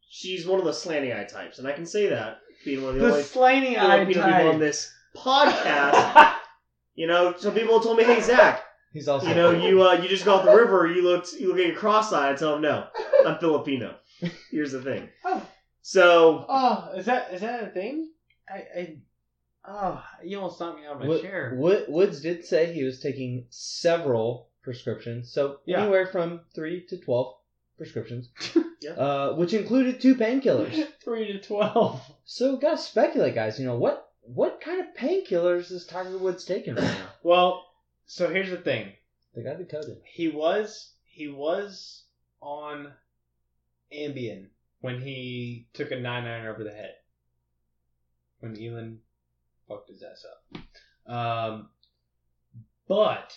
[0.09, 2.99] She's one of the slanty eye types, and I can say that being one of
[2.99, 6.33] the, The only slanty eye Filipino people on this podcast.
[6.95, 9.27] you know, some people told me, "Hey Zach, He's also.
[9.27, 10.87] you know, you uh, you just got off the river.
[10.87, 12.87] You looked you look at your cross-eyed." I tell them, "No,
[13.25, 13.95] I'm Filipino."
[14.51, 15.09] Here's the thing.
[15.25, 15.45] Oh.
[15.81, 18.09] So Oh, is that is that a thing?
[18.49, 18.97] I, I
[19.67, 21.55] oh, you almost knocked me out of my Wood- chair.
[21.57, 25.83] Wood- Woods did say he was taking several prescriptions, so Yeah.
[25.83, 27.37] anywhere from three to twelve
[27.77, 28.29] prescriptions,
[28.81, 28.91] Yeah.
[28.91, 30.85] uh, which included two painkillers.
[31.03, 32.01] Three to twelve.
[32.25, 33.57] So, gotta speculate, guys.
[33.59, 34.11] You know what?
[34.21, 37.09] What kind of painkillers is Tiger Woods taking right now?
[37.23, 37.65] Well,
[38.07, 38.91] so here's the thing.
[39.33, 40.01] They gotta be coded.
[40.03, 42.03] He was he was
[42.41, 42.91] on
[43.93, 44.47] Ambien
[44.81, 46.95] when he took a nine nine over the head.
[48.39, 48.99] When Elin
[49.67, 51.11] fucked his ass up.
[51.11, 51.69] Um
[52.87, 53.35] but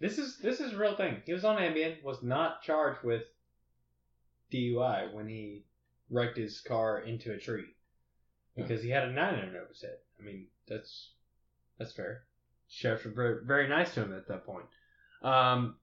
[0.00, 1.22] this is this is a real thing.
[1.24, 3.22] He was on Ambien, was not charged with
[4.52, 5.64] DUI when he
[6.10, 7.64] wrecked his car into a tree.
[8.56, 9.98] Because he had a nine nine over his head.
[10.18, 11.10] I mean, that's
[11.78, 12.24] that's fair.
[12.68, 14.64] Sheriffs were very, very nice to him at that point.
[15.22, 15.76] Um,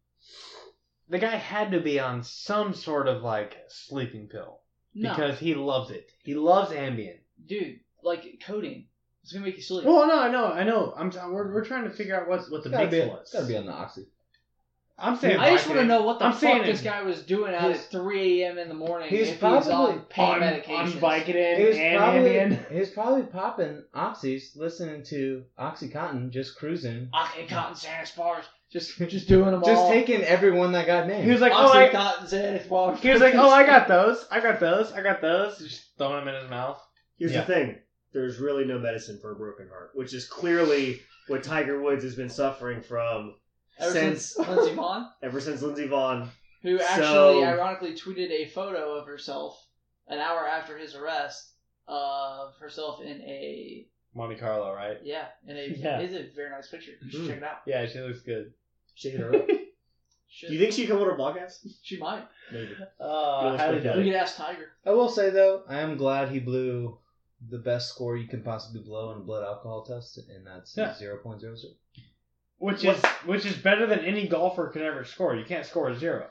[1.07, 4.61] the guy had to be on some sort of like sleeping pill
[4.95, 6.09] No, because he loves it.
[6.23, 7.19] He loves Ambien.
[7.45, 8.87] dude, like codeine.
[9.23, 9.85] It's gonna make you sleep.
[9.85, 10.93] Well, no, I know, I know.
[10.97, 13.19] I'm we're, we're trying to figure out what what the It's gotta, mix be, was.
[13.21, 14.05] it's gotta be on the oxy.
[14.95, 17.23] I'm saying I just want to know what the I'm fuck saying this guy was
[17.23, 18.57] doing out at 3 a.m.
[18.59, 19.09] in the morning.
[19.09, 20.99] he's if probably he's on pain on, on medication.
[20.99, 22.71] Vicodin He was and probably Ambien.
[22.71, 29.27] he was probably popping oxys, listening to OxyContin, just cruising, Oxycontin, Xanax bars, just just
[29.27, 29.89] doing them just all.
[29.89, 31.23] taking everyone that got named.
[31.25, 32.99] He was like, oh, I, Oxycontin, Xanax bars.
[32.99, 35.57] he was like, oh, I got those, I got those, I got those.
[35.57, 36.79] Just throwing them in his mouth.
[37.17, 37.41] here's Yeah.
[37.41, 37.75] the thing:
[38.13, 42.15] there's really no medicine for a broken heart, which is clearly what Tiger Woods has
[42.15, 43.35] been suffering from
[43.79, 46.27] Ever since since Lindsey Vonn, ever since Lindsey Vonn.
[46.61, 49.59] who So- actually ironically tweeted a photo of herself
[50.07, 51.51] an hour after his arrest
[51.87, 53.85] of herself in a
[54.15, 54.97] Monte Carlo, right?
[55.03, 55.99] yeah and a Yeah.
[55.99, 56.91] it's a very nice picture.
[57.03, 57.27] You should Mm.
[57.27, 57.57] check it out.
[57.65, 58.53] Yeah, she looks good.
[58.95, 59.47] Shaking her up.
[60.29, 60.47] Should.
[60.49, 61.65] Do you think she'd come on our podcast?
[61.81, 62.27] she might?
[62.51, 62.75] Maybe.
[62.99, 64.05] Uh, Yeah, highly doubt We it.
[64.05, 64.69] could ask Tiger.
[64.85, 66.99] I will say though, I am glad he blew
[67.49, 70.93] the best score you can possibly blow in a blood alcohol test, and that's Yeah.
[70.95, 71.73] zero point zero zero.
[72.57, 75.35] Which is which is better than any golfer could ever score.
[75.35, 76.29] You can't score a zero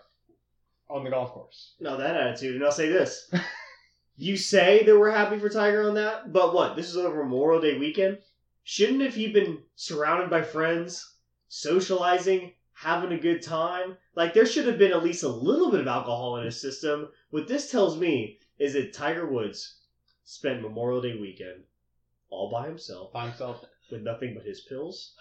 [0.88, 1.74] on the golf course.
[1.80, 2.56] No, that attitude.
[2.56, 3.30] And I'll say this.
[4.16, 6.76] you say that we're happy for Tiger on that, but what?
[6.76, 8.18] This is over Memorial Day weekend?
[8.64, 11.16] Shouldn't have he been surrounded by friends,
[11.48, 13.96] socializing, having a good time?
[14.14, 17.08] Like, there should have been at least a little bit of alcohol in his system.
[17.30, 19.80] What this tells me is that Tiger Woods
[20.32, 21.62] spent Memorial Day weekend
[22.30, 23.62] all by himself By himself.
[23.90, 25.14] with nothing but his pills,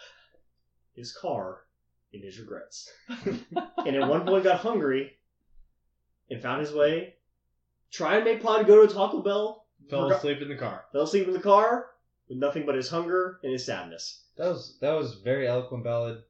[0.95, 1.66] his car,
[2.14, 2.89] and his regrets.
[3.09, 5.12] and at one point got hungry
[6.30, 7.16] and found his way
[7.91, 9.66] try and make Pod go to Taco Bell.
[9.89, 10.86] Fell Forgot- asleep in the car.
[10.93, 11.88] Fell asleep in the car
[12.30, 14.24] with nothing but his hunger and his sadness.
[14.38, 16.24] That was that was very eloquent ballad.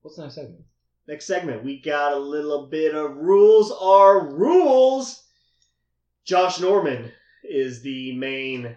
[0.00, 0.64] What's the next segment?
[1.06, 5.24] Next segment, we got a little bit of rules are rules.
[6.24, 7.10] Josh Norman
[7.44, 8.76] is the main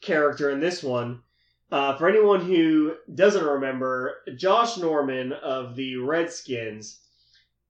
[0.00, 1.22] character in this one.
[1.70, 7.00] Uh, for anyone who doesn't remember, Josh Norman of the Redskins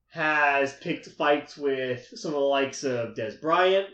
[0.09, 3.87] has picked fights with some of the likes of Dez Bryant,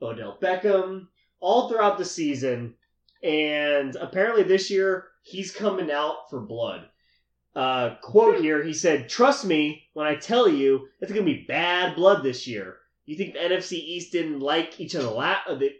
[0.00, 1.08] Odell Beckham,
[1.40, 2.74] all throughout the season.
[3.22, 6.88] And apparently this year, he's coming out for blood.
[7.54, 11.44] Uh, quote here, he said, Trust me when I tell you it's going to be
[11.46, 12.76] bad blood this year.
[13.04, 15.76] You think the NFC East didn't like each other la- uh, they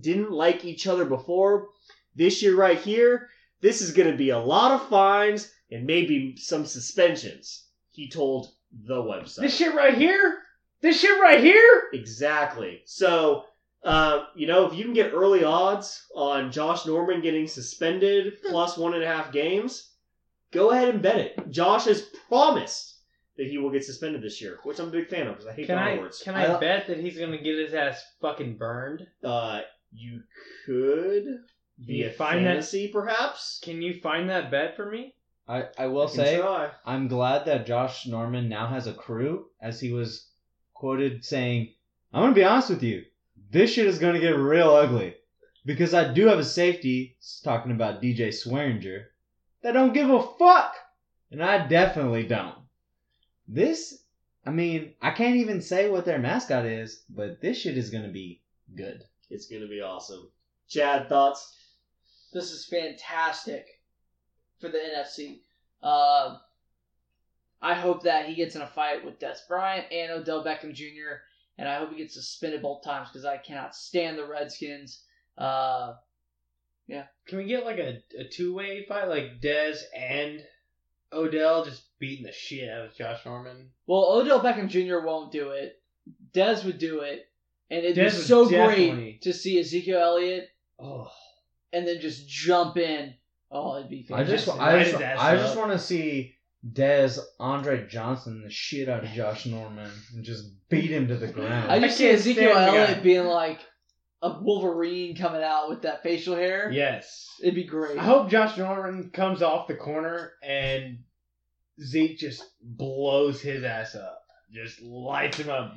[0.00, 1.68] didn't like each other before?
[2.14, 3.28] This year right here,
[3.60, 7.66] this is going to be a lot of fines and maybe some suspensions.
[7.90, 8.52] He told
[8.86, 9.42] the website.
[9.42, 10.38] This shit right here?
[10.80, 11.84] This shit right here?
[11.92, 12.82] Exactly.
[12.84, 13.44] So,
[13.82, 18.76] uh, you know, if you can get early odds on Josh Norman getting suspended plus
[18.76, 19.90] one and a half games,
[20.52, 21.50] go ahead and bet it.
[21.50, 22.93] Josh has promised
[23.36, 25.52] that he will get suspended this year, which I'm a big fan of because I
[25.54, 26.22] hate Can I words.
[26.22, 29.06] can I, bet that he's gonna get his ass fucking burned?
[29.22, 29.60] Uh,
[29.92, 30.22] you
[30.66, 31.38] could Can
[31.78, 32.50] you via find that?
[32.50, 33.60] fantasy, perhaps.
[33.62, 35.14] Can you find that bet for me?
[35.48, 36.70] I, I will I can say try.
[36.86, 40.30] I'm glad that Josh Norman now has a crew, as he was
[40.72, 41.74] quoted saying,
[42.12, 43.04] I'm gonna be honest with you,
[43.50, 45.14] this shit is gonna get real ugly.
[45.66, 49.04] Because I do have a safety, talking about DJ Swearinger,
[49.62, 50.74] that don't give a fuck.
[51.30, 52.54] And I definitely don't.
[53.46, 54.04] This
[54.46, 58.12] I mean, I can't even say what their mascot is, but this shit is gonna
[58.12, 58.42] be
[58.74, 59.02] good.
[59.30, 60.30] It's gonna be awesome.
[60.68, 61.56] Chad, thoughts?
[62.32, 63.66] This is fantastic
[64.60, 65.40] for the NFC.
[65.82, 66.38] Uh,
[67.62, 71.22] I hope that he gets in a fight with Dez Bryant and Odell Beckham Jr.
[71.56, 75.04] And I hope he gets suspended both times because I cannot stand the Redskins.
[75.38, 75.94] Uh,
[76.86, 77.04] yeah.
[77.26, 80.44] Can we get like a, a two way fight, like Dez and
[81.12, 83.70] Odell just beating the shit out of Josh Norman?
[83.86, 85.04] well, Odell Beckham Jr.
[85.06, 85.80] won't do it.
[86.34, 87.24] Dez would do it,
[87.70, 90.48] and it'd Dez be so definitely- great to see Ezekiel Elliott
[90.78, 91.08] Oh,
[91.72, 93.14] and then just jump in.
[93.50, 96.34] Oh, it'd be I just, I just, I just want to see
[96.72, 101.28] Dez Andre Johnson the shit out of Josh Norman and just beat him to the
[101.28, 101.70] ground.
[101.70, 102.76] I just see Ezekiel stand.
[102.76, 103.60] Elliott being like
[104.22, 106.70] a Wolverine coming out with that facial hair.
[106.72, 107.28] yes.
[107.42, 107.98] It'd be great.
[107.98, 110.98] I hope Josh Norman comes off the corner and
[111.82, 114.22] Zeke just blows his ass up,
[114.52, 115.74] just lights him up,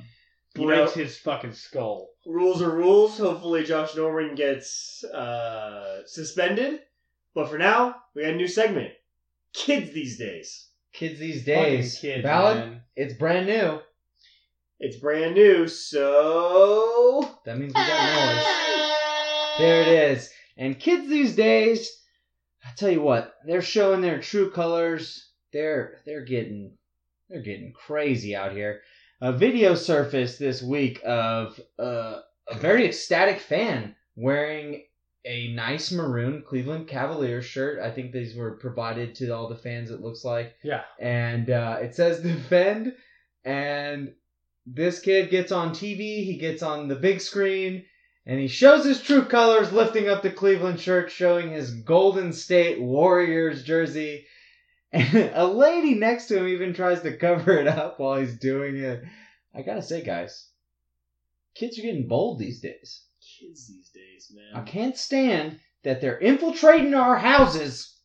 [0.55, 2.09] You breaks know- his fucking skull.
[2.25, 3.17] rules are rules.
[3.17, 6.81] Hopefully, Josh Norman gets uh, suspended.
[7.33, 8.91] But for now, we got a new segment.
[9.53, 10.69] Kids these days.
[10.93, 12.81] Kids these days, kids, Ballad, man.
[12.95, 13.79] it's brand new.
[14.79, 19.57] It's brand new, so That means we got noise.
[19.59, 20.31] There it is.
[20.57, 21.89] And kids these days,
[22.65, 25.26] I tell you what, they're showing their true colors.
[25.57, 26.73] They're they're getting
[27.29, 28.81] they're getting crazy out here.
[29.21, 34.83] A video surfaced this week of uh, a very ecstatic fan wearing
[35.25, 37.79] a nice maroon Cleveland Cavaliers shirt.
[37.79, 39.89] I think these were provided to all the fans.
[39.89, 40.83] It looks like Yeah.
[40.99, 42.93] and uh, it says defend
[43.43, 44.13] and
[44.67, 47.85] this kid gets on tv he gets on the big screen
[48.27, 52.79] and he shows his true colors lifting up the cleveland shirt showing his golden state
[52.81, 54.25] warriors jersey
[54.91, 58.77] and a lady next to him even tries to cover it up while he's doing
[58.77, 59.01] it
[59.53, 60.47] i gotta say guys
[61.55, 63.01] kids are getting bold these days
[63.39, 64.61] kids these days, man.
[64.61, 67.95] i can't stand that they're infiltrating our houses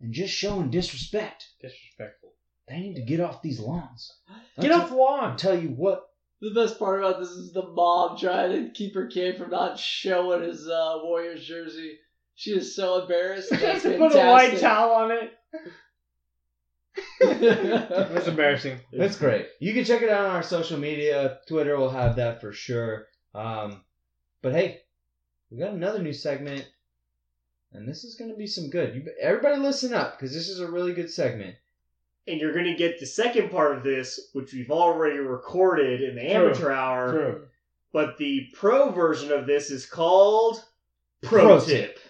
[0.00, 2.32] and just showing disrespect Disrespectful.
[2.68, 4.12] they need to get off these lawns.
[4.60, 5.36] Get I'll off the lawn.
[5.36, 6.02] tell you what.
[6.42, 9.78] The best part about this is the mom trying to keep her kid from not
[9.78, 11.96] showing his uh, Warriors jersey.
[12.34, 13.48] She is so embarrassed.
[13.58, 15.30] She has to put a white towel on it.
[17.20, 18.78] That's embarrassing.
[18.92, 19.46] That's great.
[19.60, 21.38] You can check it out on our social media.
[21.48, 23.06] Twitter will have that for sure.
[23.34, 23.82] Um,
[24.42, 24.80] but hey,
[25.50, 26.66] we got another new segment,
[27.72, 28.94] and this is going to be some good.
[28.94, 31.56] You, everybody, listen up because this is a really good segment.
[32.28, 36.22] And you're gonna get the second part of this, which we've already recorded in the
[36.22, 36.30] True.
[36.30, 37.12] amateur hour.
[37.12, 37.46] True.
[37.92, 40.62] But the pro version of this is called
[41.22, 42.00] Pro, Pro Tip.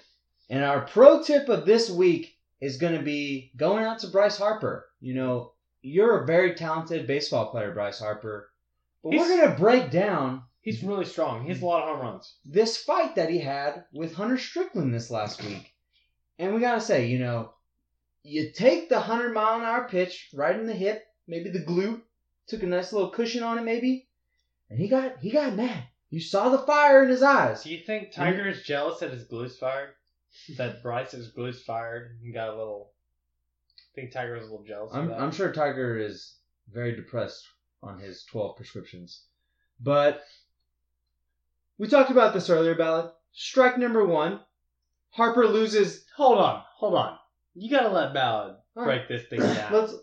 [0.49, 4.39] And our pro tip of this week is going to be going out to Bryce
[4.39, 4.89] Harper.
[5.01, 5.53] You know,
[5.83, 8.51] you're a very talented baseball player, Bryce Harper.
[9.03, 11.45] But we're going to break down He's really strong.
[11.45, 12.39] He has a lot of home runs.
[12.45, 15.73] this fight that he had with Hunter Strickland this last week.
[16.41, 17.55] And we gotta say, you know,
[18.25, 22.03] you take the 100 mile an hour pitch right in the hip, maybe the glute,
[22.49, 24.09] took a nice little cushion on it, maybe,
[24.69, 25.85] and he got he got mad.
[26.11, 27.63] You saw the fire in his eyes.
[27.63, 29.95] Do you think Tiger is jealous that his glue's fired?
[30.57, 32.91] That Bryce's glue's fired and got a little.
[33.93, 34.93] I think Tiger was a little jealous.
[34.95, 35.21] I'm, of that.
[35.21, 36.37] I'm sure Tiger is
[36.73, 37.47] very depressed
[37.83, 39.23] on his 12 prescriptions.
[39.81, 40.23] But
[41.79, 43.11] we talked about this earlier, Ballard.
[43.33, 44.41] Strike number one.
[45.11, 46.05] Harper loses.
[46.17, 47.17] Hold on, hold on.
[47.55, 49.73] You gotta let Ballad All break this thing down.
[49.73, 49.95] Let's,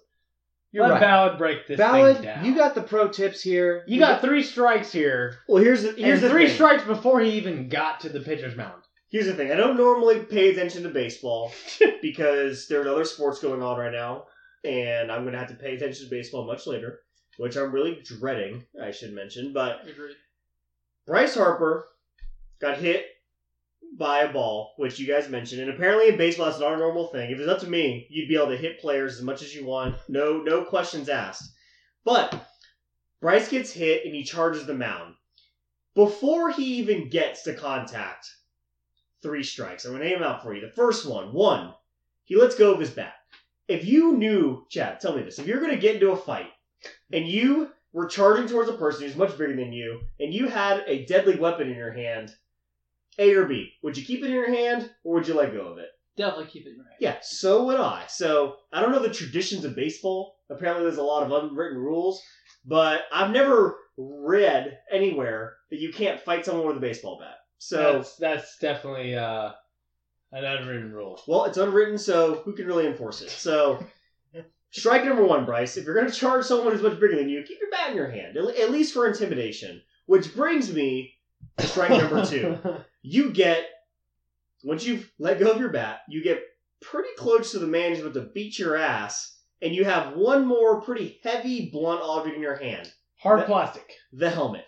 [0.71, 0.99] You're right.
[0.99, 2.45] Ballad break this Ballad, thing down.
[2.45, 3.83] you got the pro tips here.
[3.87, 5.37] You got three strikes here.
[5.47, 6.55] Well, here's the here's the three thing.
[6.55, 8.82] strikes before he even got to the pitcher's mound.
[9.13, 9.51] Here's the thing.
[9.51, 11.51] I don't normally pay attention to baseball
[12.01, 14.25] because there are other sports going on right now,
[14.63, 17.01] and I'm going to have to pay attention to baseball much later,
[17.37, 18.65] which I'm really dreading.
[18.81, 20.15] I should mention, but Agreed.
[21.05, 21.89] Bryce Harper
[22.59, 23.05] got hit
[23.95, 27.09] by a ball, which you guys mentioned, and apparently in baseball that's not a normal
[27.09, 27.29] thing.
[27.29, 29.63] If it's up to me, you'd be able to hit players as much as you
[29.63, 31.53] want, no no questions asked.
[32.03, 32.47] But
[33.21, 35.13] Bryce gets hit and he charges the mound.
[35.93, 38.27] Before he even gets to contact,
[39.23, 39.85] three strikes.
[39.85, 40.61] I'm gonna name them out for you.
[40.61, 41.73] The first one, one,
[42.25, 43.13] he lets go of his bat.
[43.67, 45.39] If you knew, Chad, tell me this.
[45.39, 46.49] If you're gonna get into a fight
[47.11, 50.83] and you were charging towards a person who's much bigger than you, and you had
[50.87, 52.35] a deadly weapon in your hand,
[53.17, 55.67] A or B, would you keep it in your hand or would you let go
[55.67, 55.89] of it?
[56.15, 56.97] Definitely keep it in your hand.
[56.99, 58.05] Yeah, so would I.
[58.07, 60.37] So I don't know the traditions of baseball.
[60.49, 62.21] Apparently, there's a lot of unwritten rules,
[62.65, 67.37] but I've never read anywhere that you can't fight someone with a baseball bat.
[67.67, 69.51] So, that's that's definitely uh,
[70.33, 71.21] an unwritten rule.
[71.27, 73.29] well, it's unwritten, so who can really enforce it?
[73.29, 73.85] So,
[74.71, 75.77] strike number one, Bryce.
[75.77, 77.95] If you're going to charge someone who's much bigger than you, keep your bat in
[77.95, 79.81] your hand, at least for intimidation.
[80.07, 81.13] Which brings me
[81.57, 82.57] to strike number two.
[83.01, 83.65] you get
[84.65, 86.41] once you've let go of your bat, you get
[86.81, 90.45] pretty close to the man who's about to beat your ass, and you have one
[90.45, 92.91] more pretty heavy blunt object in your hand.
[93.19, 93.89] Hard That- plastic.
[94.11, 94.65] The helmet.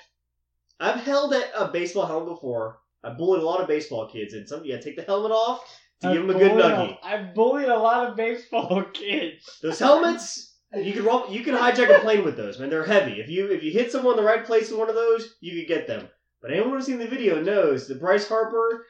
[0.80, 2.80] I've held a baseball helmet before.
[3.06, 5.64] I bullied a lot of baseball kids, and some you gotta take the helmet off
[6.02, 6.98] to give them a good nuggie.
[7.04, 9.60] I've bullied a lot of baseball kids.
[9.62, 12.70] Those helmets, you can roll, you can hijack a plane with those, man.
[12.70, 13.22] They're heavy.
[13.22, 15.60] If you if you hit someone in the right place with one of those, you
[15.60, 16.10] could get them.
[16.42, 18.86] But anyone who's seen the video knows that Bryce Harper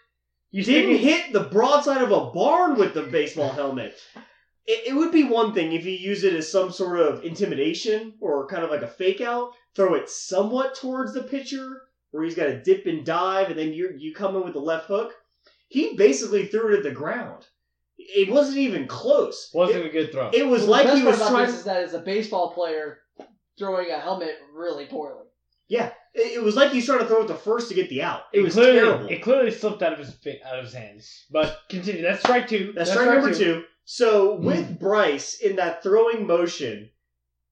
[0.51, 3.95] You didn't hit the broadside of a barn with the baseball helmet.
[4.65, 8.13] It, it would be one thing if you use it as some sort of intimidation
[8.21, 9.51] or kind of like a fake out.
[9.75, 11.81] Throw it somewhat towards the pitcher
[12.15, 14.59] where he's got to dip and dive, and then you you come in with the
[14.59, 15.13] left hook.
[15.67, 17.45] He basically threw it at the ground.
[17.97, 19.49] It wasn't even close.
[19.53, 20.29] Wasn't It, a good throw.
[20.33, 21.47] it was Well, like the best he was part about trying.
[21.47, 22.99] this is that it's a baseball player
[23.57, 25.25] throwing a helmet really poorly.
[25.67, 28.03] Yeah, it, it was like he's trying to throw it to first to get the
[28.03, 28.23] out.
[28.31, 29.07] It, It was clearly, terrible.
[29.07, 31.25] It clearly slipped out of his out of his hands.
[31.31, 32.01] But continue.
[32.01, 32.71] That's strike two.
[32.75, 33.63] That's strike number two.
[33.85, 34.45] So hmm.
[34.45, 36.89] with Bryce in that throwing motion,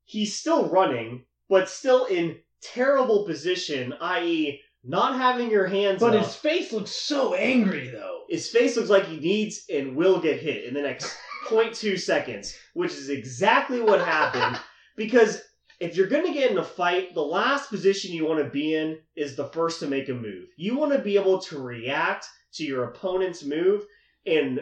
[0.06, 6.26] he's still running, but still in terrible position, i.e., not having your hands But up.
[6.26, 8.24] his face looks so angry though.
[8.30, 11.16] His face looks like he needs and will get hit in the next
[11.48, 14.60] 0.2 seconds, which is exactly what happened.
[14.96, 15.42] Because
[15.80, 18.76] if you're going to get in a fight, the last position you want to be
[18.76, 20.50] in is the first to make a move.
[20.56, 23.88] You want to be able to react to your opponent's move.
[24.28, 24.62] And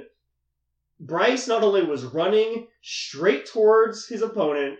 [1.02, 4.78] Bryce not only was running straight towards his opponent,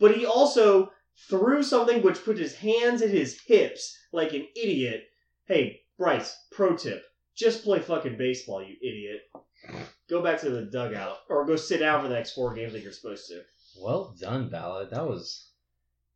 [0.00, 0.90] but he also
[1.28, 5.04] threw something which put his hands at his hips like an idiot.
[5.46, 7.04] Hey, Bryce, pro tip
[7.34, 9.22] just play fucking baseball, you idiot.
[10.08, 12.82] Go back to the dugout or go sit down for the next four games like
[12.82, 13.42] you're supposed to.
[13.80, 14.90] Well done, Ballard.
[14.90, 15.48] That was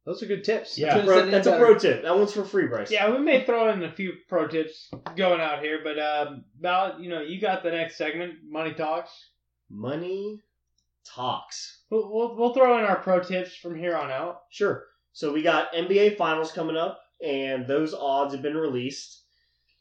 [0.04, 0.78] those are good tips.
[0.78, 1.02] Yeah.
[1.04, 2.02] Pro- said it that's a pro tip.
[2.02, 2.90] That one's for free, Bryce.
[2.90, 7.00] Yeah, we may throw in a few pro tips going out here, but um, Ballot,
[7.00, 9.10] you know, you got the next segment, money talks.
[9.70, 10.40] Money
[11.04, 11.82] talks.
[11.90, 14.42] We'll, we'll, we'll throw in our pro tips from here on out.
[14.50, 14.84] Sure.
[15.12, 19.22] So we got NBA finals coming up, and those odds have been released.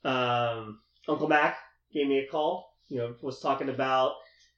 [0.04, 1.58] Um, Uncle Mac
[1.94, 2.74] gave me a call.
[2.90, 4.14] You know, was talking about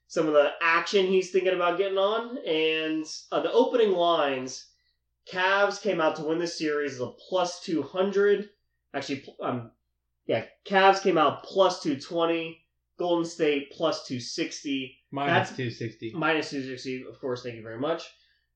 [0.06, 4.66] some of the action he's thinking about getting on, and uh, the opening lines.
[5.30, 8.48] Cavs came out to win the series as a plus two hundred.
[8.94, 9.70] Actually, um,
[10.26, 12.64] yeah, Cavs came out plus two twenty.
[12.98, 14.98] Golden State plus two sixty.
[15.10, 16.12] Minus two sixty.
[16.14, 17.02] Minus two sixty.
[17.08, 18.02] of course, thank you very much.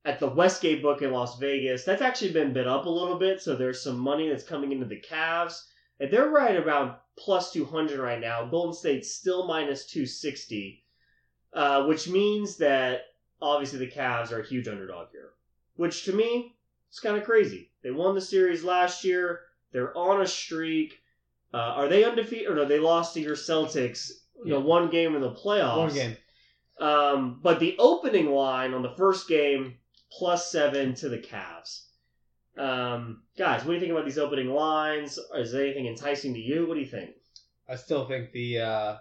[0.04, 3.40] At the Westgate book in Las Vegas, that's actually been bid up a little bit,
[3.40, 5.62] so there's some money that's coming into the Cavs.
[5.98, 8.44] And they're right around plus 200 right now.
[8.44, 10.84] Golden State's still minus 260,
[11.54, 13.02] uh, which means that
[13.40, 15.30] obviously the Cavs are a huge underdog here.
[15.76, 16.56] Which to me,
[16.92, 17.70] is kind of crazy.
[17.82, 19.40] They won the series last year,
[19.72, 21.00] they're on a streak.
[21.52, 22.48] Uh, are they undefeated?
[22.48, 24.10] Or no, they lost to your Celtics,
[24.44, 25.78] you know, one game in the playoffs.
[25.78, 26.16] One game.
[26.80, 29.74] Um, but the opening line on the first game,
[30.18, 31.82] plus seven to the Cavs.
[32.56, 35.18] Um, guys, what do you think about these opening lines?
[35.36, 36.66] Is there anything enticing to you?
[36.66, 37.10] What do you think?
[37.68, 38.96] I still think the uh,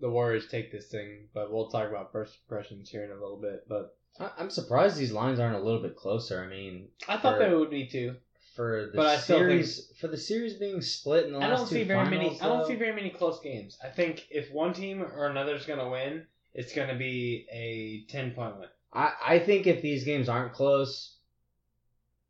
[0.00, 3.36] the Warriors take this thing, but we'll talk about first impressions here in a little
[3.40, 3.66] bit.
[3.68, 6.42] But I- I'm surprised these lines aren't a little bit closer.
[6.42, 8.16] I mean, I thought for- they would be too.
[8.56, 11.60] for the But I still series for the series being split in the I don't
[11.68, 12.40] two see very finals, many.
[12.40, 13.78] I don't see very many close games.
[13.84, 17.46] I think if one team or another is going to win, it's going to be
[17.52, 18.68] a ten point win.
[18.92, 21.16] I, I think if these games aren't close,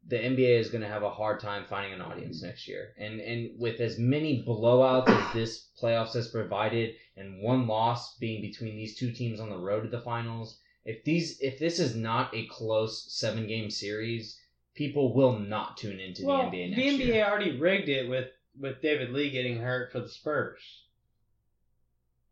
[0.07, 2.47] the NBA is going to have a hard time finding an audience mm-hmm.
[2.47, 2.95] next year.
[2.99, 8.41] And and with as many blowouts as this playoffs has provided, and one loss being
[8.43, 11.95] between these two teams on the road to the finals, if these if this is
[11.95, 14.41] not a close seven game series,
[14.75, 16.97] people will not tune into well, the NBA next year.
[16.97, 17.25] the NBA year.
[17.25, 20.85] already rigged it with with David Lee getting hurt for the Spurs.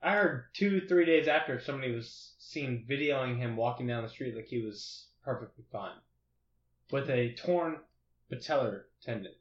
[0.02, 4.34] I heard two three days after somebody was seen videoing him walking down the street
[4.36, 5.96] like he was perfectly fine
[6.90, 7.76] with a torn
[8.32, 9.32] patellar tendon.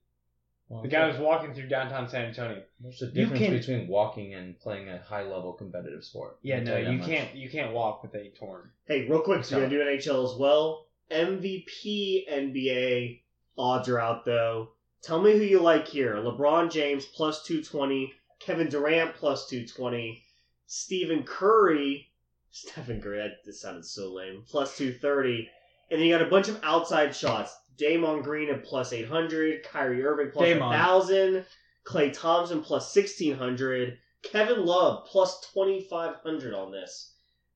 [0.69, 2.61] Well, The guy was walking through downtown San Antonio.
[2.81, 6.39] There's a you difference can- between walking and playing a high level competitive sport.
[6.41, 7.07] Yeah, I'll no, tell that you much.
[7.07, 7.35] can't.
[7.35, 8.71] You can't walk with a torn.
[8.85, 9.63] Hey, real quick, so No.
[9.63, 10.87] we're gonna do NHL as well.
[11.11, 13.21] MVP NBA
[13.57, 14.71] odds are out though.
[15.01, 16.15] Tell me who you like here.
[16.15, 20.23] LeBron James plus two twenty, Kevin Durant plus two twenty,
[20.67, 22.09] Stephen Curry,
[22.51, 23.17] Stephen Curry.
[23.17, 24.43] That this sounded so lame.
[24.47, 25.49] Plus two thirty,
[25.89, 27.55] and then you got a bunch of outside shots.
[27.79, 30.71] Draymond Green at plus eight hundred, Kyrie Irving plus Damon.
[30.71, 31.45] thousand,
[31.85, 37.13] Klay Thompson plus sixteen hundred, Kevin Love plus twenty five hundred on this.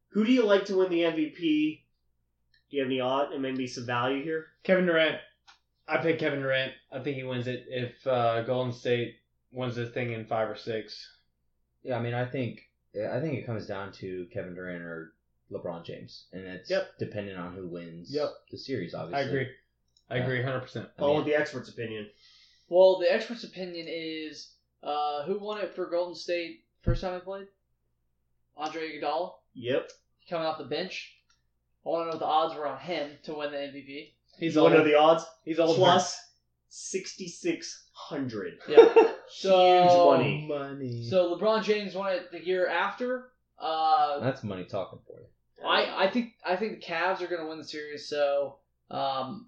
[0.09, 1.81] Who do you like to win the MVP?
[2.69, 4.47] Do you have any odd and maybe some value here?
[4.63, 5.17] Kevin Durant.
[5.87, 6.71] I pick Kevin Durant.
[6.91, 9.15] I think he wins it if uh, Golden State
[9.51, 11.17] wins this thing in five or six.
[11.83, 12.61] Yeah, I mean, I think
[12.95, 15.13] I think it comes down to Kevin Durant or
[15.51, 16.97] LeBron James, and it's Yep.
[16.99, 18.29] dependent on who wins Yep.
[18.51, 18.93] the series.
[18.93, 19.55] Obviously, I agree.
[20.09, 20.23] I Yeah.
[20.23, 20.89] agree, hundred percent.
[20.97, 22.09] I All mean- with the expert's opinion.
[22.69, 27.23] Well, the expert's opinion is uh, who won it for Golden State first time they
[27.23, 27.47] played?
[28.57, 29.91] Andre Iguodala Yep.
[30.29, 31.17] coming off the bench.
[31.85, 34.15] I want to know what the odds were on him to win the MVP.
[34.39, 34.83] He's you want old.
[34.83, 35.23] to know the odds?
[35.43, 35.75] He's old.
[35.75, 36.17] Plus
[36.69, 38.59] sixty six hundred.
[38.67, 39.13] Yeah.
[39.33, 40.45] So Huge money.
[40.47, 41.07] money.
[41.09, 43.29] So LeBron James won it the year after.
[43.59, 45.25] Uh, that's money talking for you.
[45.67, 48.07] I, I think I think the Cavs are going to win the series.
[48.07, 48.57] So
[48.89, 49.47] um,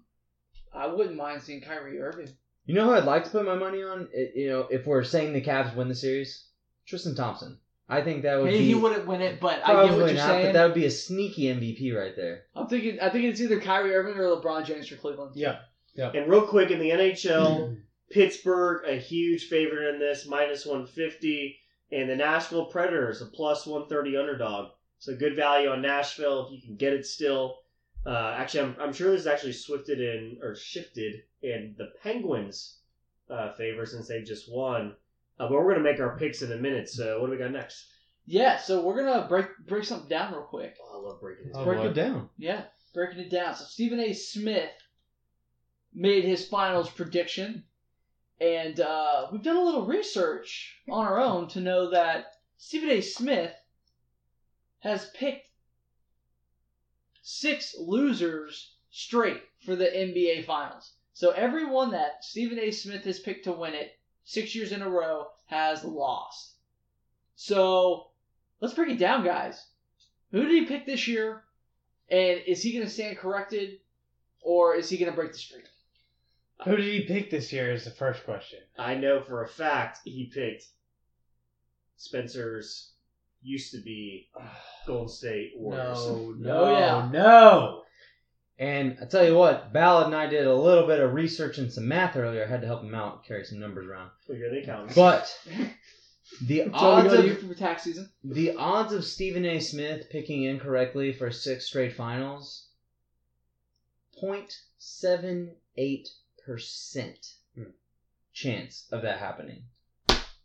[0.72, 2.28] I wouldn't mind seeing Kyrie Irving.
[2.66, 4.08] You know who I'd like to put my money on?
[4.12, 6.46] It, you know, if we're saying the Cavs win the series,
[6.86, 7.58] Tristan Thompson.
[7.86, 10.06] I think that would Maybe be he wouldn't win it, but I get probably what
[10.06, 10.46] you're not, saying.
[10.46, 12.44] but that would be a sneaky MVP right there.
[12.56, 15.32] I'm thinking I think it's either Kyrie Irving or LeBron James for Cleveland.
[15.34, 15.58] Yeah,
[15.94, 16.10] Yeah.
[16.14, 17.76] And real quick in the NHL,
[18.10, 21.58] Pittsburgh a huge favorite in this, minus one fifty,
[21.90, 24.70] and the Nashville Predators a plus one thirty underdog.
[24.98, 27.58] So good value on Nashville if you can get it still.
[28.06, 32.78] Uh, actually, I'm, I'm sure this is actually swifted in or shifted in the Penguins'
[33.30, 34.94] uh, favor since they just won.
[35.38, 36.88] Uh, but we're gonna make our picks in a minute.
[36.88, 37.86] So what do we got next?
[38.26, 40.76] Yeah, so we're gonna break break something down real quick.
[40.82, 41.64] Oh, I love breaking it.
[41.64, 42.28] Break it down.
[42.38, 42.62] Yeah,
[42.94, 43.54] breaking it down.
[43.54, 44.12] So Stephen A.
[44.12, 44.70] Smith
[45.92, 47.64] made his finals prediction,
[48.44, 52.26] and uh, we've done a little research on our own to know that
[52.58, 53.00] Stephen A.
[53.00, 53.52] Smith
[54.80, 55.48] has picked
[57.22, 60.92] six losers straight for the NBA Finals.
[61.14, 62.70] So everyone that Stephen A.
[62.70, 63.92] Smith has picked to win it
[64.24, 66.56] six years in a row has lost.
[67.36, 68.08] So
[68.60, 69.64] let's break it down, guys.
[70.32, 71.44] Who did he pick this year?
[72.10, 73.78] And is he going to stand corrected,
[74.42, 75.64] or is he going to break the streak?
[76.64, 77.72] Who did he pick this year?
[77.72, 78.60] Is the first question.
[78.78, 80.64] I know for a fact he picked
[81.96, 82.92] Spencer's
[83.42, 84.28] used to be
[84.86, 85.98] Golden State Warriors.
[86.38, 87.08] No, Oh, yeah.
[87.12, 87.82] no.
[88.56, 91.72] And I tell you what, Ballard and I did a little bit of research and
[91.72, 92.44] some math earlier.
[92.44, 94.10] I had to help him out, carry some numbers around.
[94.28, 94.88] Well, here they come.
[94.94, 95.36] But
[96.46, 98.10] the odds go of for tax season.
[98.22, 99.58] the odds of Stephen A.
[99.60, 102.68] Smith picking incorrectly for six straight finals,
[104.22, 104.46] 0.78
[104.78, 106.08] percent
[106.46, 107.70] Hmm.
[108.32, 109.64] chance of that happening.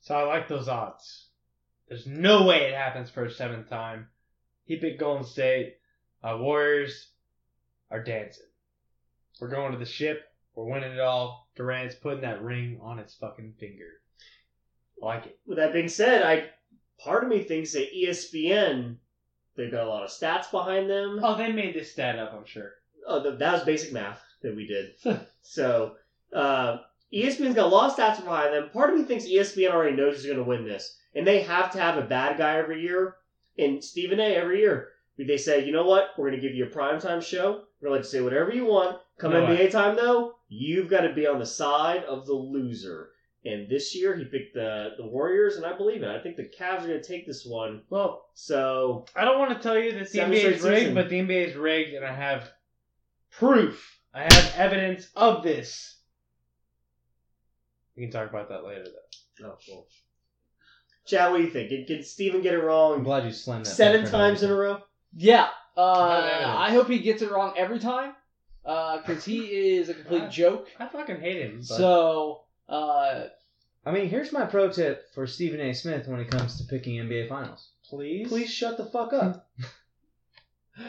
[0.02, 1.28] So I like those odds.
[1.88, 4.08] There's no way it happens for a seventh time.
[4.66, 5.78] He picked Golden State.
[6.24, 7.10] Uh, Warriors
[7.92, 8.46] are dancing.
[9.40, 10.22] We're going to the ship.
[10.56, 11.50] We're winning it all.
[11.56, 14.02] Durant's putting that ring on his fucking finger.
[15.02, 15.40] I like it.
[15.46, 16.50] With that being said, I
[17.00, 18.98] part of me thinks that ESPN
[19.56, 21.20] they've got a lot of stats behind them.
[21.22, 22.74] Oh, they made this stat up, I'm sure.
[23.08, 25.20] Oh, th- that was basic math that we did.
[25.42, 25.96] so
[26.34, 26.78] uh,
[27.14, 28.70] ESPN's got a lot of stats behind them.
[28.72, 31.72] Part of me thinks ESPN already knows who's going to win this, and they have
[31.74, 33.16] to have a bad guy every year.
[33.58, 34.36] And Stephen A.
[34.36, 36.12] every year, they say, you know what?
[36.18, 37.64] We're going to give you a primetime show.
[37.82, 38.98] We're going to say whatever you want.
[39.18, 43.10] Come No NBA time though, you've got to be on the side of the loser.
[43.44, 46.10] And this year he picked the the Warriors, and I believe it.
[46.10, 47.82] I think the Cavs are going to take this one.
[47.90, 50.94] Well, So I don't want to tell you that the NBA is rigged, season.
[50.94, 52.50] but the NBA is rigged, and I have
[53.32, 53.99] proof.
[54.14, 55.98] I have evidence of this.
[57.96, 58.86] We can talk about that later,
[59.40, 59.48] though.
[59.48, 59.88] oh, cool.
[61.06, 61.70] Chad, what do you think?
[61.70, 63.70] Did, did Stephen get it wrong I'm glad you slammed that.
[63.70, 64.80] seven back times in a row?
[65.16, 65.48] Yeah.
[65.76, 66.46] Have Uh, evidence.
[66.58, 68.14] I hope he gets it wrong every time.
[68.64, 69.46] Because he
[69.78, 70.68] is a complete Uh, joke.
[70.80, 71.58] I fucking hate him.
[71.58, 73.26] But So, uh,
[73.86, 75.74] I mean, here's my pro tip for Stephen A.
[75.74, 77.70] Smith when it comes to picking NBA Finals.
[77.90, 79.50] please, Please shut the fuck up.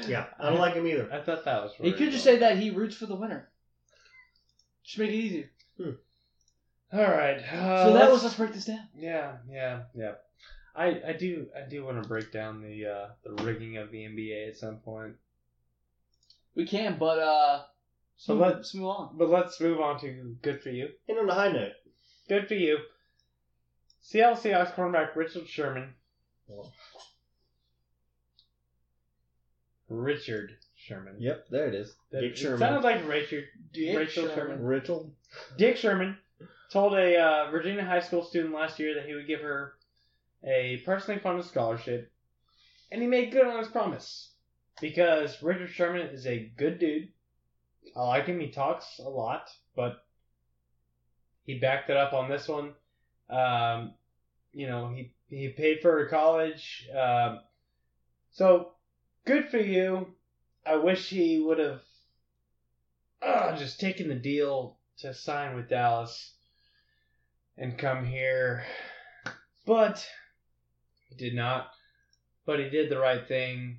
[0.07, 1.09] Yeah, I don't like him either.
[1.13, 1.73] I thought that was.
[1.81, 3.49] he could just say that he roots for the winner.
[4.85, 5.51] Just make it easier.
[6.93, 7.37] All right.
[7.39, 8.89] Uh, so that let's- was let's break this down.
[8.97, 10.13] Yeah, yeah, yeah.
[10.75, 13.99] I I do I do want to break down the uh, the rigging of the
[13.99, 15.15] NBA at some point.
[16.55, 17.63] We can, but uh,
[18.17, 19.17] So move- let- let's move on.
[19.19, 20.89] But let's move on to good for you.
[21.09, 21.73] And on a high note,
[22.29, 22.79] Good for you.
[24.01, 25.95] Seattle Seahawks cornerback Richard Sherman.
[29.91, 31.17] Richard Sherman.
[31.19, 31.95] Yep, there it is.
[32.11, 32.59] That- Dick it Sherman.
[32.61, 33.45] Sounded like Richard.
[33.73, 34.37] Dick Rachel Sherman.
[34.37, 34.65] Sherman.
[34.65, 35.13] Rachel.
[35.59, 36.17] Dick Sherman
[36.71, 39.75] told a uh, Virginia high school student last year that he would give her
[40.45, 42.11] a personally funded scholarship,
[42.91, 44.31] and he made good on his promise
[44.81, 47.09] because Richard Sherman is a good dude.
[47.97, 48.41] I like him.
[48.41, 50.05] He talks a lot, but
[51.45, 52.75] he backed it up on this one.
[53.29, 53.95] Um,
[54.53, 56.89] you know, he he paid for her college.
[56.97, 57.41] Um,
[58.31, 58.73] so
[59.25, 60.15] good for you.
[60.67, 61.81] I wish he would have
[63.23, 66.35] uh, just taken the deal to sign with Dallas
[67.57, 68.65] and come here,
[69.67, 70.07] but
[71.09, 71.71] he did not.
[72.47, 73.79] But he did the right thing.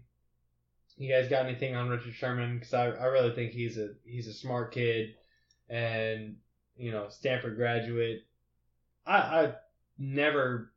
[0.97, 2.59] You guys got anything on Richard Sherman?
[2.59, 5.15] Because I, I really think he's a he's a smart kid,
[5.69, 6.37] and
[6.77, 8.23] you know Stanford graduate.
[9.05, 9.53] I I
[9.97, 10.70] never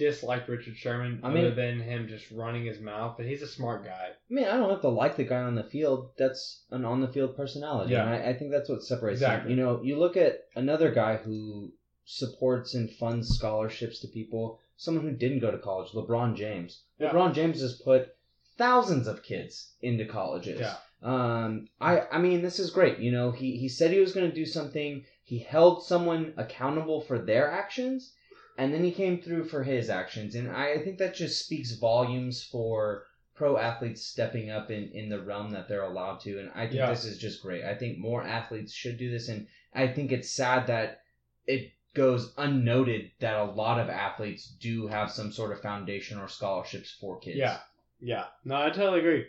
[0.00, 3.46] disliked Richard Sherman I mean- other than him just running his mouth, but he's a
[3.46, 4.08] smart guy.
[4.10, 6.10] I mean, I don't have to like the guy on the field.
[6.18, 7.92] That's an on the field personality.
[7.92, 8.06] Yeah.
[8.06, 9.52] And I, I think that's what separates Exactly.
[9.52, 9.58] him.
[9.58, 11.72] You know, you look at another guy who
[12.04, 16.80] supports and funds scholarships to people, someone who didn't go to college, LeBron James.
[16.98, 17.10] Yeah.
[17.10, 18.14] LeBron James has put
[18.56, 20.60] thousands of kids into colleges.
[20.60, 20.76] Yeah.
[21.02, 22.98] Um, I, I mean, this is great.
[22.98, 25.04] You know, he, he said he was going to do something.
[25.24, 28.12] He held someone accountable for their actions,
[28.60, 30.34] and then he came through for his actions.
[30.34, 35.08] And I, I think that just speaks volumes for pro athletes stepping up in, in
[35.08, 36.38] the realm that they're allowed to.
[36.38, 36.90] And I think Yeah.
[36.90, 37.64] this is just great.
[37.64, 39.28] I think more athletes should do this.
[39.28, 41.00] And I think it's sad that
[41.46, 46.28] it goes unnoted that a lot of athletes do have some sort of foundation or
[46.28, 47.38] scholarships for kids.
[47.38, 47.58] Yeah,
[48.00, 48.26] yeah.
[48.44, 49.24] No, I totally agree.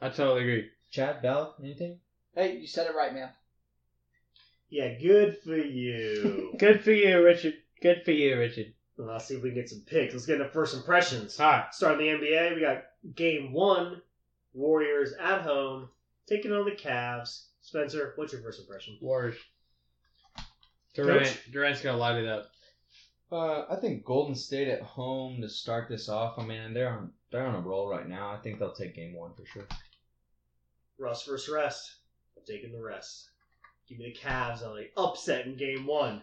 [0.00, 0.70] I totally agree.
[0.90, 2.00] Chad, Bell, anything?
[2.34, 3.30] Hey, you said it right, man.
[4.68, 6.54] yeah, good for you.
[6.58, 7.54] Good for you, Richard.
[7.82, 8.72] Good for you, Richard.
[8.96, 10.14] well, let's see if we can get some picks.
[10.14, 11.38] Let's get into first impressions.
[11.40, 11.74] All right.
[11.74, 12.84] Starting the NBA, we got
[13.16, 14.00] game one,
[14.54, 15.88] Warriors at home,
[16.28, 17.46] taking on the Cavs.
[17.60, 18.98] Spencer, what's your first impression?
[19.00, 19.36] Warriors.
[20.94, 21.50] Durant, Coach?
[21.50, 22.50] Durant's gonna light it up.
[23.32, 26.38] Uh, I think Golden State at home to start this off.
[26.38, 28.30] I mean, they're on they're on a roll right now.
[28.30, 29.66] I think they'll take game one for sure.
[30.98, 31.96] Russ versus rest.
[32.36, 33.30] I'm taking the rest.
[33.88, 36.22] Give me the Cavs on the upset in game one.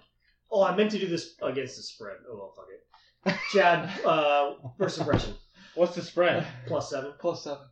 [0.51, 2.17] Oh, I meant to do this against the spread.
[2.29, 3.35] Oh well, fuck it.
[3.51, 5.33] Chad, uh, first impression.
[5.75, 6.45] What's the spread?
[6.67, 7.13] Plus seven.
[7.19, 7.63] Plus seven.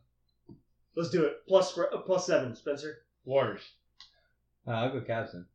[0.96, 1.46] Let's do it.
[1.46, 2.98] Plus spre- uh, plus seven, Spencer.
[3.24, 3.62] Warriors.
[4.66, 5.46] Uh, I'll go Cavs then.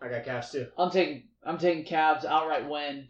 [0.00, 0.66] I got Cavs too.
[0.78, 3.08] I'm taking I'm taking Cavs outright win.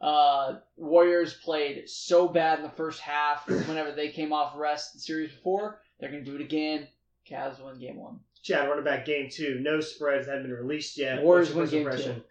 [0.00, 3.46] Uh, Warriors played so bad in the first half.
[3.48, 6.88] Whenever they came off rest the series before, they're gonna do it again.
[7.28, 8.20] Cavs win game one.
[8.42, 9.58] Chad, running back game two.
[9.60, 11.22] No spreads haven't been released yet.
[11.22, 12.22] Warriors What's your win first game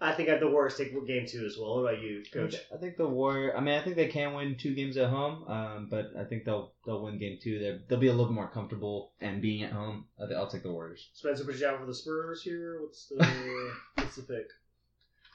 [0.00, 1.76] I think I have the Warriors take game two as well.
[1.82, 2.56] What about you, Coach?
[2.74, 3.56] I think the Warrior.
[3.56, 5.44] I mean, I think they can win two games at home.
[5.48, 7.58] Um, but I think they'll they'll win game two.
[7.58, 10.06] They're, they'll be a little more comfortable and being at home.
[10.22, 11.08] I think I'll take the Warriors.
[11.14, 12.78] Spencer, put you down for the Spurs here.
[12.82, 14.48] What's the what's the pick?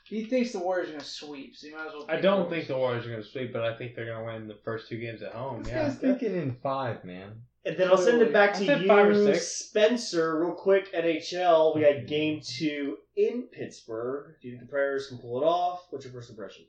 [0.03, 2.05] He thinks the Warriors are gonna sweep, so you might as well.
[2.09, 2.51] I don't Warriors.
[2.51, 4.97] think the Warriors are gonna sweep, but I think they're gonna win the first two
[4.99, 5.63] games at home.
[5.63, 5.83] This Yeah.
[5.87, 7.43] guy's thinking in five, man.
[7.65, 9.47] And then I'll send it back to said five or you, six.
[9.47, 10.91] Spencer, real quick.
[10.93, 14.35] NHL, we got game two in Pittsburgh.
[14.41, 15.87] Do you think the Predators can pull it off?
[15.89, 16.65] What's your first impression?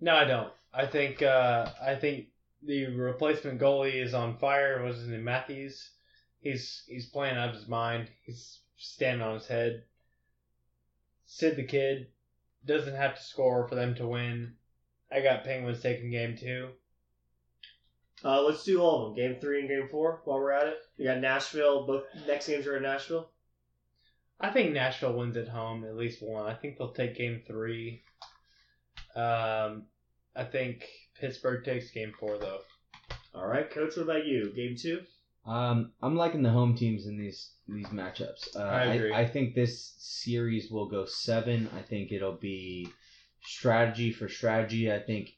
[0.00, 0.52] No, I don't.
[0.72, 2.28] I think uh, I think
[2.62, 4.82] the replacement goalie is on fire.
[4.82, 5.90] Was his name Matthews?
[6.40, 8.08] He's he's playing out of his mind.
[8.22, 9.84] He's standing on his head.
[11.26, 12.08] Sid the kid
[12.64, 14.54] doesn't have to score for them to win.
[15.12, 16.70] I got Penguins taking game two.
[18.24, 19.24] Uh, let's do all of them.
[19.24, 20.78] Game three and game four while we're at it.
[20.98, 21.86] We got Nashville.
[21.86, 23.30] Both next games are in Nashville.
[24.40, 26.46] I think Nashville wins at home at least one.
[26.46, 28.02] I think they'll take game three.
[29.14, 29.84] Um,
[30.34, 32.60] I think Pittsburgh takes game four though.
[33.34, 33.96] All right, coach.
[33.96, 34.52] What about you?
[34.54, 35.00] Game two.
[35.46, 38.56] Um, I'm liking the home teams in these these matchups.
[38.56, 39.12] Uh, I agree.
[39.12, 41.68] I, think this series will go seven.
[41.76, 42.88] I think it'll be
[43.42, 44.90] strategy for strategy.
[44.92, 45.30] I think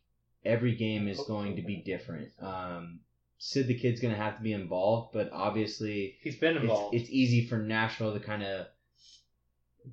[0.44, 2.28] every game is going to be different.
[2.40, 3.01] Um,
[3.38, 6.94] Sid the kid's going to have to be involved, but obviously He's been it's, involved.
[6.94, 8.66] it's easy for Nashville to kind of.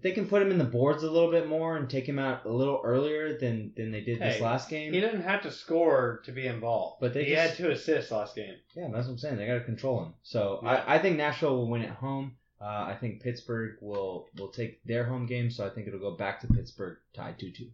[0.01, 2.45] They can put him in the boards a little bit more and take him out
[2.45, 4.91] a little earlier than than they did this last game.
[4.93, 8.11] he didn't have to score to be involved, But they he just- had two assists
[8.11, 8.55] last game.
[8.75, 9.37] Yeah, that's what I'm saying.
[9.37, 10.13] They got to control him.
[10.23, 10.69] So Yeah.
[10.87, 12.35] I, I think Nashville will win at home.
[12.59, 16.15] Uh, I think Pittsburgh will will take their home game, so I think it'll go
[16.15, 17.69] back to Pittsburgh tied two two.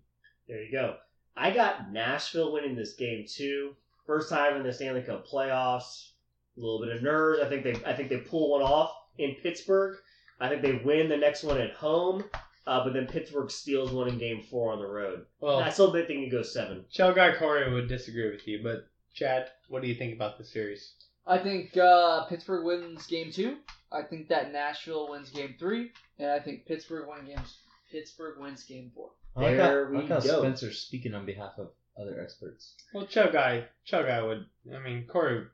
[0.47, 0.97] There you go.
[1.37, 3.75] I got Nashville winning this game too.
[4.05, 6.09] First time in the Stanley Cup playoffs.
[6.57, 7.39] A little bit of nerves.
[7.41, 9.97] I think they I think they pull one off in Pittsburgh.
[10.39, 12.23] I think they win the next one at home.
[12.67, 15.25] Uh, but then Pittsburgh steals one in Game Four on the road.
[15.39, 16.85] Well, I still think it goes seven.
[16.89, 20.43] Shell Guy Corey would disagree with you, but Chad, what do you think about the
[20.43, 20.93] series?
[21.25, 23.57] I think uh, Pittsburgh wins game two.
[23.91, 27.57] I think that Nashville wins game three, and I think Pittsburgh wins games.
[27.91, 29.09] Pittsburgh wins game four.
[29.35, 30.39] I like There how, we I like how go.
[30.41, 31.69] Spencer's speaking on behalf of
[31.99, 32.75] other experts.
[32.93, 34.45] Well, Chug Guy, Chug Guy would.
[34.73, 35.45] I mean, Corey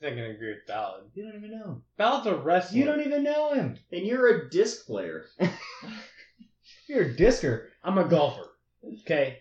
[0.00, 1.04] isn't gonna agree with Ballad.
[1.14, 1.82] You don't even know him.
[1.96, 2.78] Ballad's a wrestler.
[2.78, 3.78] You don't even know him.
[3.92, 5.24] And you're a disc player.
[6.88, 7.68] You're a discer.
[7.84, 8.48] I'm a golfer.
[9.02, 9.38] Okay,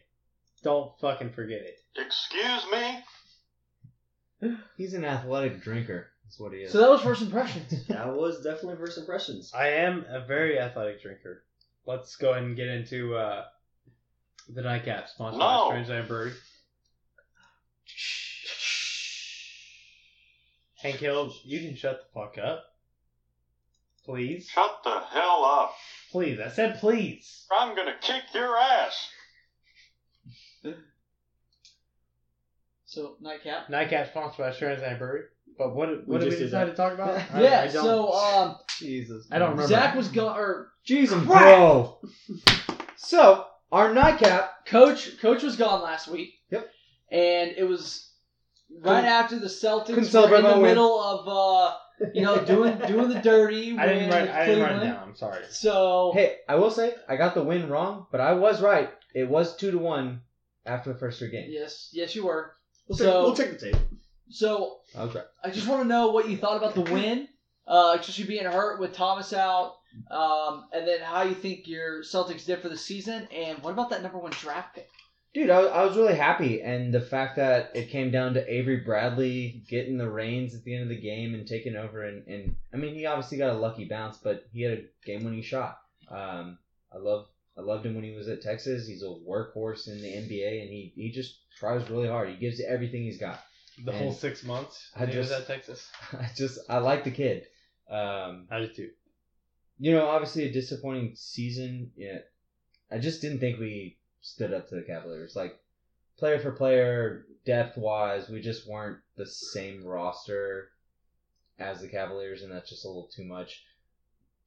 [0.63, 1.77] don't fucking forget it.
[1.97, 4.55] Excuse me?
[4.77, 6.07] He's an athletic drinker.
[6.23, 6.71] That's what he is.
[6.71, 7.85] So that was first impressions.
[7.87, 9.51] That was definitely first impressions.
[9.55, 11.43] I am a very athletic drinker.
[11.87, 13.45] Let's go ahead and get into uh,
[14.53, 15.69] the nightcap sponsored No.
[15.71, 16.33] by Strangeland Brewery.
[20.81, 22.63] Hank Hill, you can shut the fuck up.
[24.05, 24.47] Please.
[24.49, 25.73] Shut the hell up.
[26.11, 26.39] Please.
[26.39, 27.45] I said please.
[27.51, 29.09] I'm gonna kick your ass.
[32.85, 33.69] So nightcap.
[33.69, 35.23] Nightcap sponsored by Strangeland Brewery.
[35.57, 37.21] But what, what We did we just did decide to talk about?
[37.33, 37.61] I- yeah.
[37.61, 39.27] I don't- so um, Jesus.
[39.31, 39.67] I don't remember.
[39.67, 41.99] Zach was gone, or Jesus, bro.
[42.95, 44.65] so our nightcap.
[44.65, 46.33] Coach Coach was gone last week.
[46.49, 46.67] Yep.
[47.11, 48.08] And it was
[48.81, 50.61] right after the Celtics were celebrate in the win.
[50.63, 51.75] middle of uh,
[52.13, 53.77] you know, doing doing the dirty.
[53.77, 54.29] I didn't write.
[54.29, 55.09] I didn't write it down.
[55.09, 55.43] I'm sorry.
[55.49, 58.89] So Hey, I will say I got the win wrong, but I was right.
[59.13, 60.21] It was two to one
[60.65, 61.47] after the first three games.
[61.49, 62.53] yes, yes, you were.
[62.87, 63.81] We'll, So- check, we'll check the tape.
[64.31, 65.21] So Okay.
[65.43, 67.27] I just want to know what you thought about the win,
[67.67, 69.73] uh, especially being hurt with Thomas out,
[70.11, 73.89] um, and then how you think your Celtics did for the season, and what about
[73.89, 74.87] that number one draft pick?
[75.33, 78.77] Dude, I, I was really happy, and the fact that it came down to Avery
[78.77, 82.55] Bradley getting the reins at the end of the game and taking over, and, and
[82.73, 85.77] I mean, he obviously got a lucky bounce, but he had a game-winning shot.
[86.09, 86.57] Um,
[86.91, 88.87] I love I loved him when he was at Texas.
[88.87, 92.29] He's a workhorse in the NBA, and he, he just tries really hard.
[92.29, 93.39] He gives everything he's got.
[93.85, 94.89] The And whole six months.
[94.95, 95.87] I he was just- at Texas.
[96.13, 97.45] I just I like the kid.
[97.87, 98.89] Um, I did too.
[99.77, 101.91] you know, obviously a disappointing season.
[101.95, 102.19] Yeah,
[102.91, 105.35] I just didn't think we stood up to the Cavaliers.
[105.35, 105.59] Like
[106.17, 110.69] player for player, depth wise, we just weren't the same roster
[111.57, 113.63] as the Cavaliers, and that's just a little too much.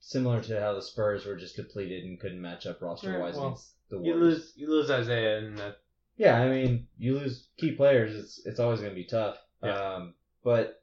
[0.01, 3.41] Similar to how the Spurs were just depleted and couldn't match up roster wise Yeah,
[3.41, 4.53] well, against the You lose.
[4.57, 5.79] You lose Isaiah, and that
[6.17, 9.39] Yeah, I mean, you lose key players, it's it's always going to be tough.
[9.63, 9.79] Yeah.
[9.79, 10.82] Um, but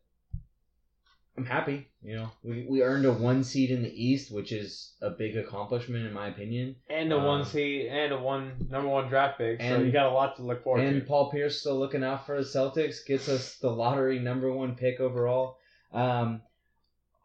[1.39, 1.87] I'm happy.
[2.03, 5.37] You know, we we earned a one seed in the East, which is a big
[5.37, 6.75] accomplishment in my opinion.
[6.89, 9.61] and a Um, one seed and a one number one draft pick.
[9.61, 10.97] so and- you got a lot to look forward And to.
[10.97, 14.75] And Paul Pierce still looking out for the Celtics, gets us the lottery number one
[14.75, 15.59] pick overall.
[15.93, 16.41] Um,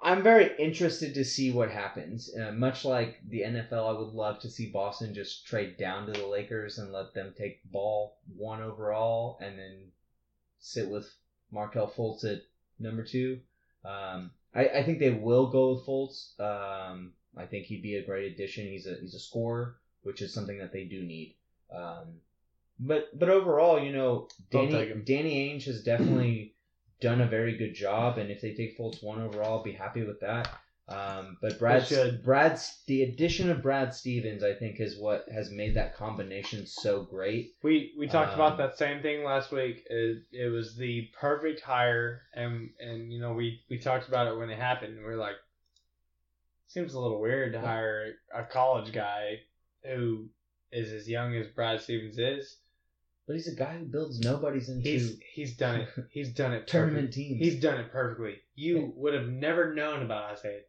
[0.00, 2.32] I'm very interested to see what happens.
[2.36, 6.12] Uh, much like the NFL, I would love to see Boston just trade down to
[6.12, 9.90] the Lakers and let them take ball one overall and then
[10.60, 11.12] sit with
[11.50, 12.42] Markelle Fultz at
[12.78, 13.40] number two.
[13.84, 16.38] Um, I, I think they will go with Fultz.
[16.40, 18.66] Um, I think he'd be a great addition.
[18.66, 21.36] He's a he's a scorer, which is something that they do need.
[21.74, 22.20] Um,
[22.78, 24.92] but but overall, you know, Danny.
[25.04, 26.54] Danny Ainge has definitely
[27.00, 30.02] done a very good job, and if they take Fultz one overall, I'll be happy
[30.04, 30.48] with that.
[30.86, 31.86] Um, but Brad.
[32.22, 37.04] Brad's the addition of Brad Stevens, I think, is what has made that combination so
[37.04, 37.54] great.
[37.62, 39.86] We we talked Um, about that same thing last week.
[39.88, 44.36] It, it was the perfect hire, and and you know we we talked about it
[44.36, 44.98] when it happened.
[44.98, 45.36] We are like,
[46.66, 49.40] seems a little weird to hire a college guy
[49.84, 50.28] who
[50.70, 52.58] is as young as Brad Stevens is.
[53.26, 55.88] But he's a guy who builds nobodies into He's he's done it.
[56.10, 56.66] He's done it.
[56.66, 57.38] tournament teams.
[57.40, 58.36] He's done it perfectly.
[58.54, 60.60] You would have never known about Isaiah.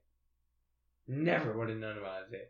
[1.07, 2.45] Never would have known about Isaiah.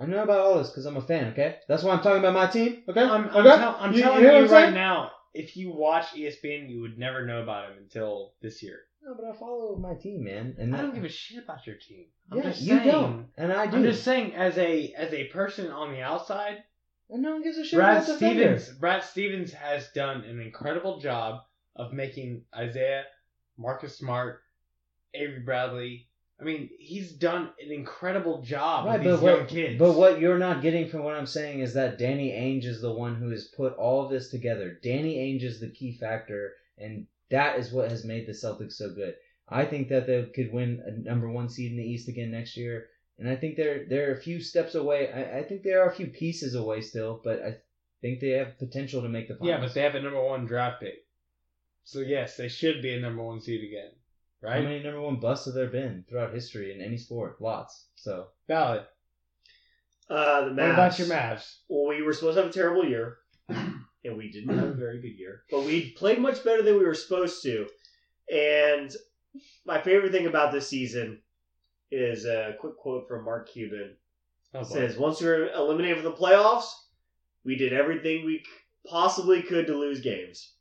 [0.00, 1.32] I know about all this because I'm a fan.
[1.32, 2.82] Okay, that's why I'm talking about my team.
[2.88, 3.56] Okay, I'm, I'm, okay?
[3.56, 4.74] tell- I'm You- telling you you, right saying?
[4.74, 8.80] now, if you watch ESPN, you would never know about him until this year.
[9.02, 10.56] No, but I follow my team, man.
[10.58, 12.06] And I don't give a shit about your team.
[12.30, 12.88] I'm Yeah, just you saying.
[12.90, 13.76] don't, and I do.
[13.76, 16.64] I'm just saying, as a as a person on the outside,
[17.10, 18.16] And no one gives a shit Brad about.
[18.16, 21.42] Stevens Brad Stevens has done an incredible job
[21.76, 23.04] of making Isaiah,
[23.58, 24.40] Marcus Smart,
[25.12, 26.08] Avery Bradley.
[26.40, 29.78] I mean, he's done an incredible job Right, with these young what, kids.
[29.78, 32.92] but what you're not getting from what I'm saying is that Danny Ainge is the
[32.92, 34.78] one who has put all of this together.
[34.82, 38.90] Danny Ainge is the key factor, and that is what has made the Celtics so
[38.90, 39.14] good.
[39.48, 42.56] I think that they could win a number one seed in the East again next
[42.56, 45.12] year, and I think they're they're a few steps away.
[45.12, 47.56] I, I think they are a few pieces away still, but I
[48.02, 49.48] think they have potential to make the finals.
[49.48, 51.04] yeah, but they have a number one draft pick.
[51.84, 53.90] So yes, they should be a number one seed again,
[54.48, 57.40] how many number one busts have there been throughout history in any sport?
[57.40, 57.86] Lots.
[57.96, 58.82] So Valid.
[60.08, 60.56] Uh, the Mavs.
[60.56, 61.56] What about your Mavs?
[61.68, 63.18] Well, we were supposed to have a terrible year,
[63.48, 65.44] and we didn't have a very good year.
[65.50, 67.66] But we played much better than we were supposed to.
[68.32, 68.94] And
[69.64, 71.22] my favorite thing about this season
[71.90, 73.96] is a quick quote from Mark Cuban.
[74.52, 76.70] Oh, It says, "Once we were eliminated from the playoffs,
[77.44, 78.44] we did everything we
[78.86, 80.53] possibly could to lose games."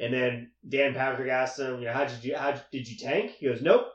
[0.00, 3.32] And then Dan Patrick asked him, "You know, how did you how did you tank?"
[3.32, 3.88] He goes, "Nope,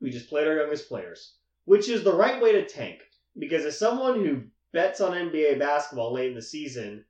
[0.00, 1.34] we just played our youngest players,"
[1.64, 3.02] which is the right way to tank.
[3.38, 7.04] Because as someone who bets on NBA basketball late in the season,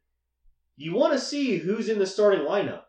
[0.76, 2.84] you want to see who's in the starting lineup.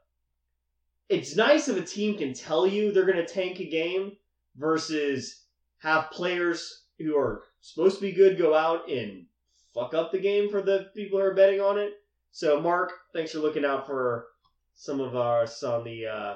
[1.09, 4.17] It's nice if a team can tell you they're going to tank a game
[4.55, 5.43] versus
[5.77, 9.25] have players who are supposed to be good go out and
[9.73, 11.93] fuck up the game for the people who are betting on it.
[12.31, 14.27] So, Mark, thanks for looking out for
[14.75, 16.35] some of us on the uh,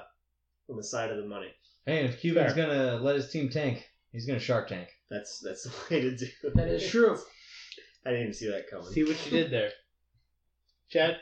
[0.70, 1.50] on the side of the money.
[1.86, 2.68] hey, if Cuban's Fair.
[2.68, 4.88] gonna let his team tank, he's gonna Shark Tank.
[5.10, 6.26] That's that's the way to do.
[6.44, 6.56] it.
[6.56, 7.18] That is true.
[8.06, 8.86] I didn't even see that coming.
[8.88, 9.72] See what you did there,
[10.90, 11.18] Chad.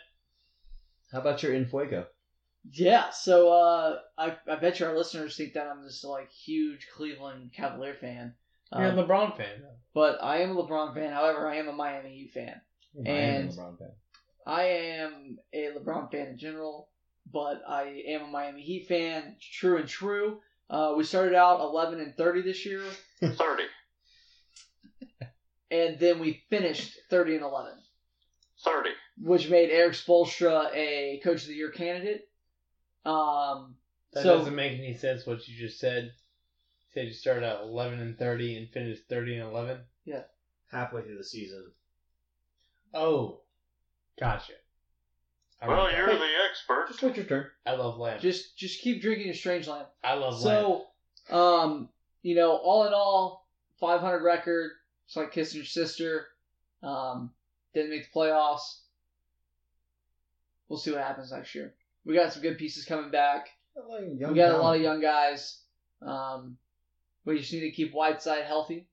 [1.11, 2.05] How about your Infuego?
[2.69, 6.87] Yeah, so uh, I, I bet you our listeners think that I'm this like huge
[6.93, 8.33] Cleveland Cavalier fan.
[8.77, 9.63] You're Um, a LeBron fan,
[9.93, 11.13] but I am a LeBron fan.
[11.13, 12.61] However, I am a Miami Heat fan.
[13.05, 13.91] And- LeBron fan.
[14.45, 16.89] I am a LeBron fan in general,
[17.31, 19.35] but I am a Miami Heat fan.
[19.39, 20.39] True and true.
[20.69, 22.81] Uh, we started out 11 and 30 this year,
[23.21, 23.63] 30.
[25.71, 27.73] and then we finished 30 and 11,
[28.65, 28.89] 30.
[29.21, 32.27] which made Erik Spoelstra a Coach of the Year candidate.
[33.05, 33.75] Um,
[34.13, 35.25] That so doesn't make any sense.
[35.25, 36.03] What you just said.
[36.05, 39.77] You said you started out 11 and 30 and finished 30 and 11.
[40.05, 40.23] Yeah.
[40.69, 41.71] Halfway through the season.
[42.93, 43.41] Oh,
[44.19, 44.53] gotcha.
[45.61, 46.87] I Well, you're the expert.
[46.87, 47.47] Just wait your turn.
[47.65, 48.19] I love lamb.
[48.19, 49.87] just just keep drinking your Strangeland.
[50.03, 50.81] I love lamb.
[51.29, 51.89] So, um,
[52.21, 53.47] you know, all in all,
[53.79, 54.71] 500 record.
[55.05, 56.27] It's like kissing your sister.
[56.83, 57.31] Um,
[57.73, 58.79] didn't make the playoffs.
[60.69, 61.73] We'll see what happens next year.
[62.05, 63.49] We got some good pieces coming back.
[64.29, 65.61] we got a lot of young guys.
[66.01, 66.57] Um,
[67.25, 68.87] we just need to keep Whiteside healthy,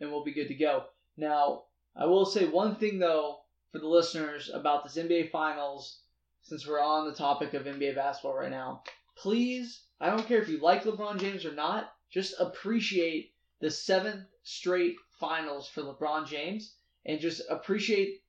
[0.00, 0.84] and we'll be good to go.
[1.16, 1.64] Now,
[1.96, 3.41] I will say one thing though
[3.72, 6.02] for the listeners about this NBA Finals,
[6.42, 8.82] since we're on the topic of NBA basketball right now.
[9.16, 14.26] Please, I don't care if you like LeBron James or not, just appreciate the seventh
[14.42, 16.74] straight Finals for LeBron James,
[17.06, 18.22] and just appreciate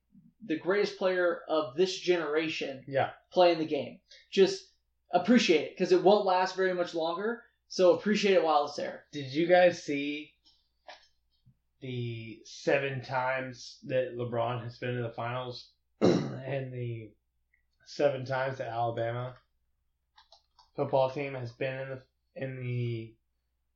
[0.46, 3.12] the greatest player of this generation Yeah.
[3.32, 4.00] playing the game.
[4.32, 4.64] Just
[5.12, 7.44] appreciate it because it won't last very much longer.
[7.68, 9.06] So appreciate it while it's there.
[9.12, 10.33] Did you guys see
[11.84, 17.12] the seven times that LeBron has been in the finals and the
[17.86, 19.36] seven times that Alabama
[20.78, 22.02] football team has been in the
[22.36, 23.14] in the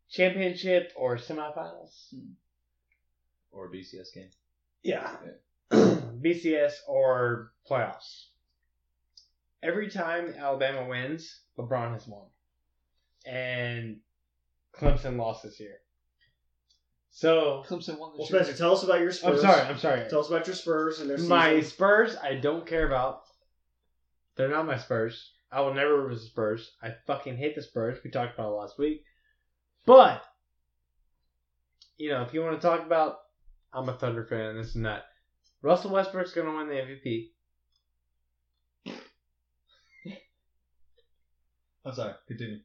[0.10, 2.14] championship or semifinals?
[3.52, 4.30] Or BCS game.
[4.84, 5.12] Yeah.
[5.72, 8.28] BCS or playoffs.
[9.62, 12.28] Every time Alabama wins, LeBron has won.
[13.26, 13.98] And
[14.74, 15.80] Clemson lost this year.
[17.18, 18.28] So Clemson won Well, this.
[18.28, 19.44] Spencer, tell us about your Spurs.
[19.44, 20.08] I'm sorry, I'm sorry.
[20.08, 21.30] Tell us about your Spurs and their season.
[21.30, 21.72] My season.
[21.72, 23.24] Spurs, I don't care about.
[24.36, 25.32] They're not my Spurs.
[25.52, 26.76] I will never root for the Spurs.
[26.80, 27.98] I fucking hate the Spurs.
[28.04, 29.04] We talked about it last week.
[29.88, 30.24] But,
[31.98, 33.16] you know, if you want to talk about,
[33.74, 35.06] I'm a Thunder fan, this and that.
[35.64, 37.32] Russell Westbrook's going to win the MVP.
[41.84, 42.14] I'm sorry.
[42.28, 42.60] Continue.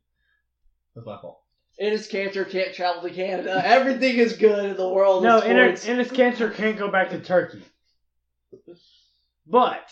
[0.94, 1.41] That's my fault.
[1.80, 3.60] Enes Kanter can't travel to Canada.
[3.64, 5.86] Everything is good in the world No, of Ener- sports.
[5.86, 7.62] Enes Kanter can't go back to Turkey.
[9.46, 9.88] But,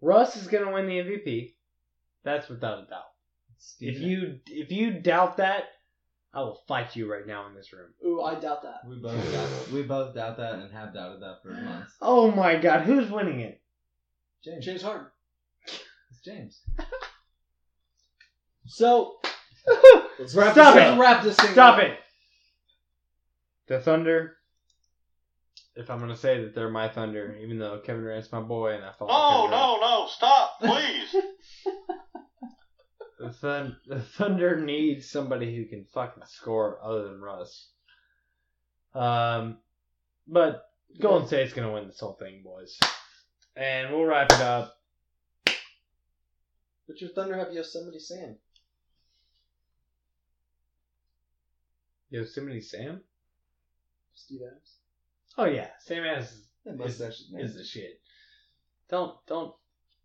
[0.00, 1.54] Russ is going to win the MVP.
[2.24, 3.02] That's without a doubt.
[3.80, 5.64] If you if you doubt that,
[6.34, 7.88] I will fight you right now in this room.
[8.04, 8.80] Ooh, I doubt that.
[8.86, 11.92] We both doubt, we both doubt that and have doubted that for months.
[12.00, 13.60] Oh my god, who's winning it?
[14.44, 14.64] James.
[14.64, 15.06] James Harden.
[15.64, 16.60] It's James.
[18.68, 19.18] So
[20.18, 20.88] Let's wrap Stop this it.
[20.88, 20.98] up.
[20.98, 21.52] wrap this thing.
[21.52, 21.82] Stop up.
[21.84, 21.98] it!
[23.68, 24.36] The Thunder.
[25.74, 28.84] If I'm gonna say that they're my Thunder, even though Kevin Durant's my boy and
[28.84, 29.80] I follow No, Kevin Durant.
[29.80, 31.16] no, no, stop, please.
[33.18, 37.70] The, thun- the Thunder needs somebody who can fucking score other than Russ.
[38.94, 39.56] Um,
[40.28, 40.64] but
[41.00, 42.78] Golden State's gonna win this whole thing, boys.
[43.56, 44.74] And we'll wrap it up.
[46.86, 48.36] But your Thunder have Yosemite Sam.
[52.10, 53.00] Yosemite Sam.
[54.14, 54.76] Steve Adams.
[55.38, 58.00] Oh yeah, Sam Adams is, That is, mustache is is the shit.
[58.88, 59.54] Don't don't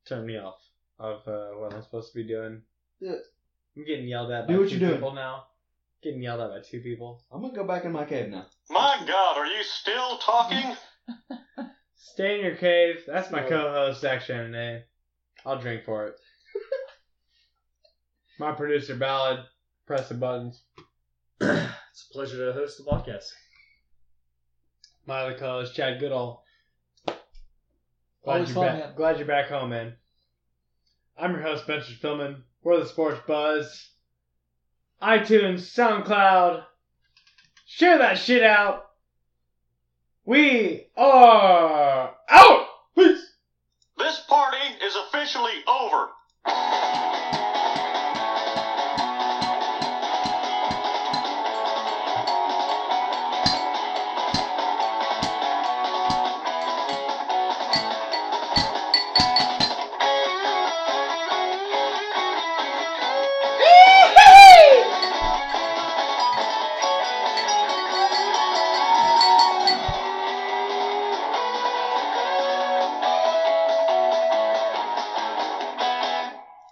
[0.05, 0.59] turn me off
[0.99, 2.61] of uh, what I'm supposed to be doing.
[2.99, 3.21] Do it.
[3.77, 4.93] I'm getting yelled at Do by what 2 you're doing.
[4.99, 5.45] people now.
[6.03, 7.21] Getting yelled at by two people.
[7.31, 8.47] I'm gonna go back in my cave now.
[8.69, 10.75] My God, are you still talking?
[11.95, 13.03] Stay in your cave.
[13.07, 13.49] That's my Yeah.
[13.49, 14.81] co-host, Zach Shannon.
[15.45, 16.15] I'll drink for it.
[18.39, 19.45] my producer, Ballad.
[19.85, 20.63] Press the buttons.
[22.01, 23.25] It's a pleasure to host the podcast.
[25.05, 26.43] My other co-host, Chad Goodall.
[27.05, 27.17] Glad
[28.25, 28.95] Always you're, fun, back, man.
[28.95, 29.93] glad you're back home, man.
[31.15, 32.41] I'm your host, Spencer Spillman.
[32.63, 33.89] We're the Sports Buzz.
[34.99, 36.63] iTunes, SoundCloud.
[37.67, 38.85] Share that shit out.
[40.25, 42.67] We are out.
[42.97, 43.31] Peace.
[43.99, 46.09] This party is officially over.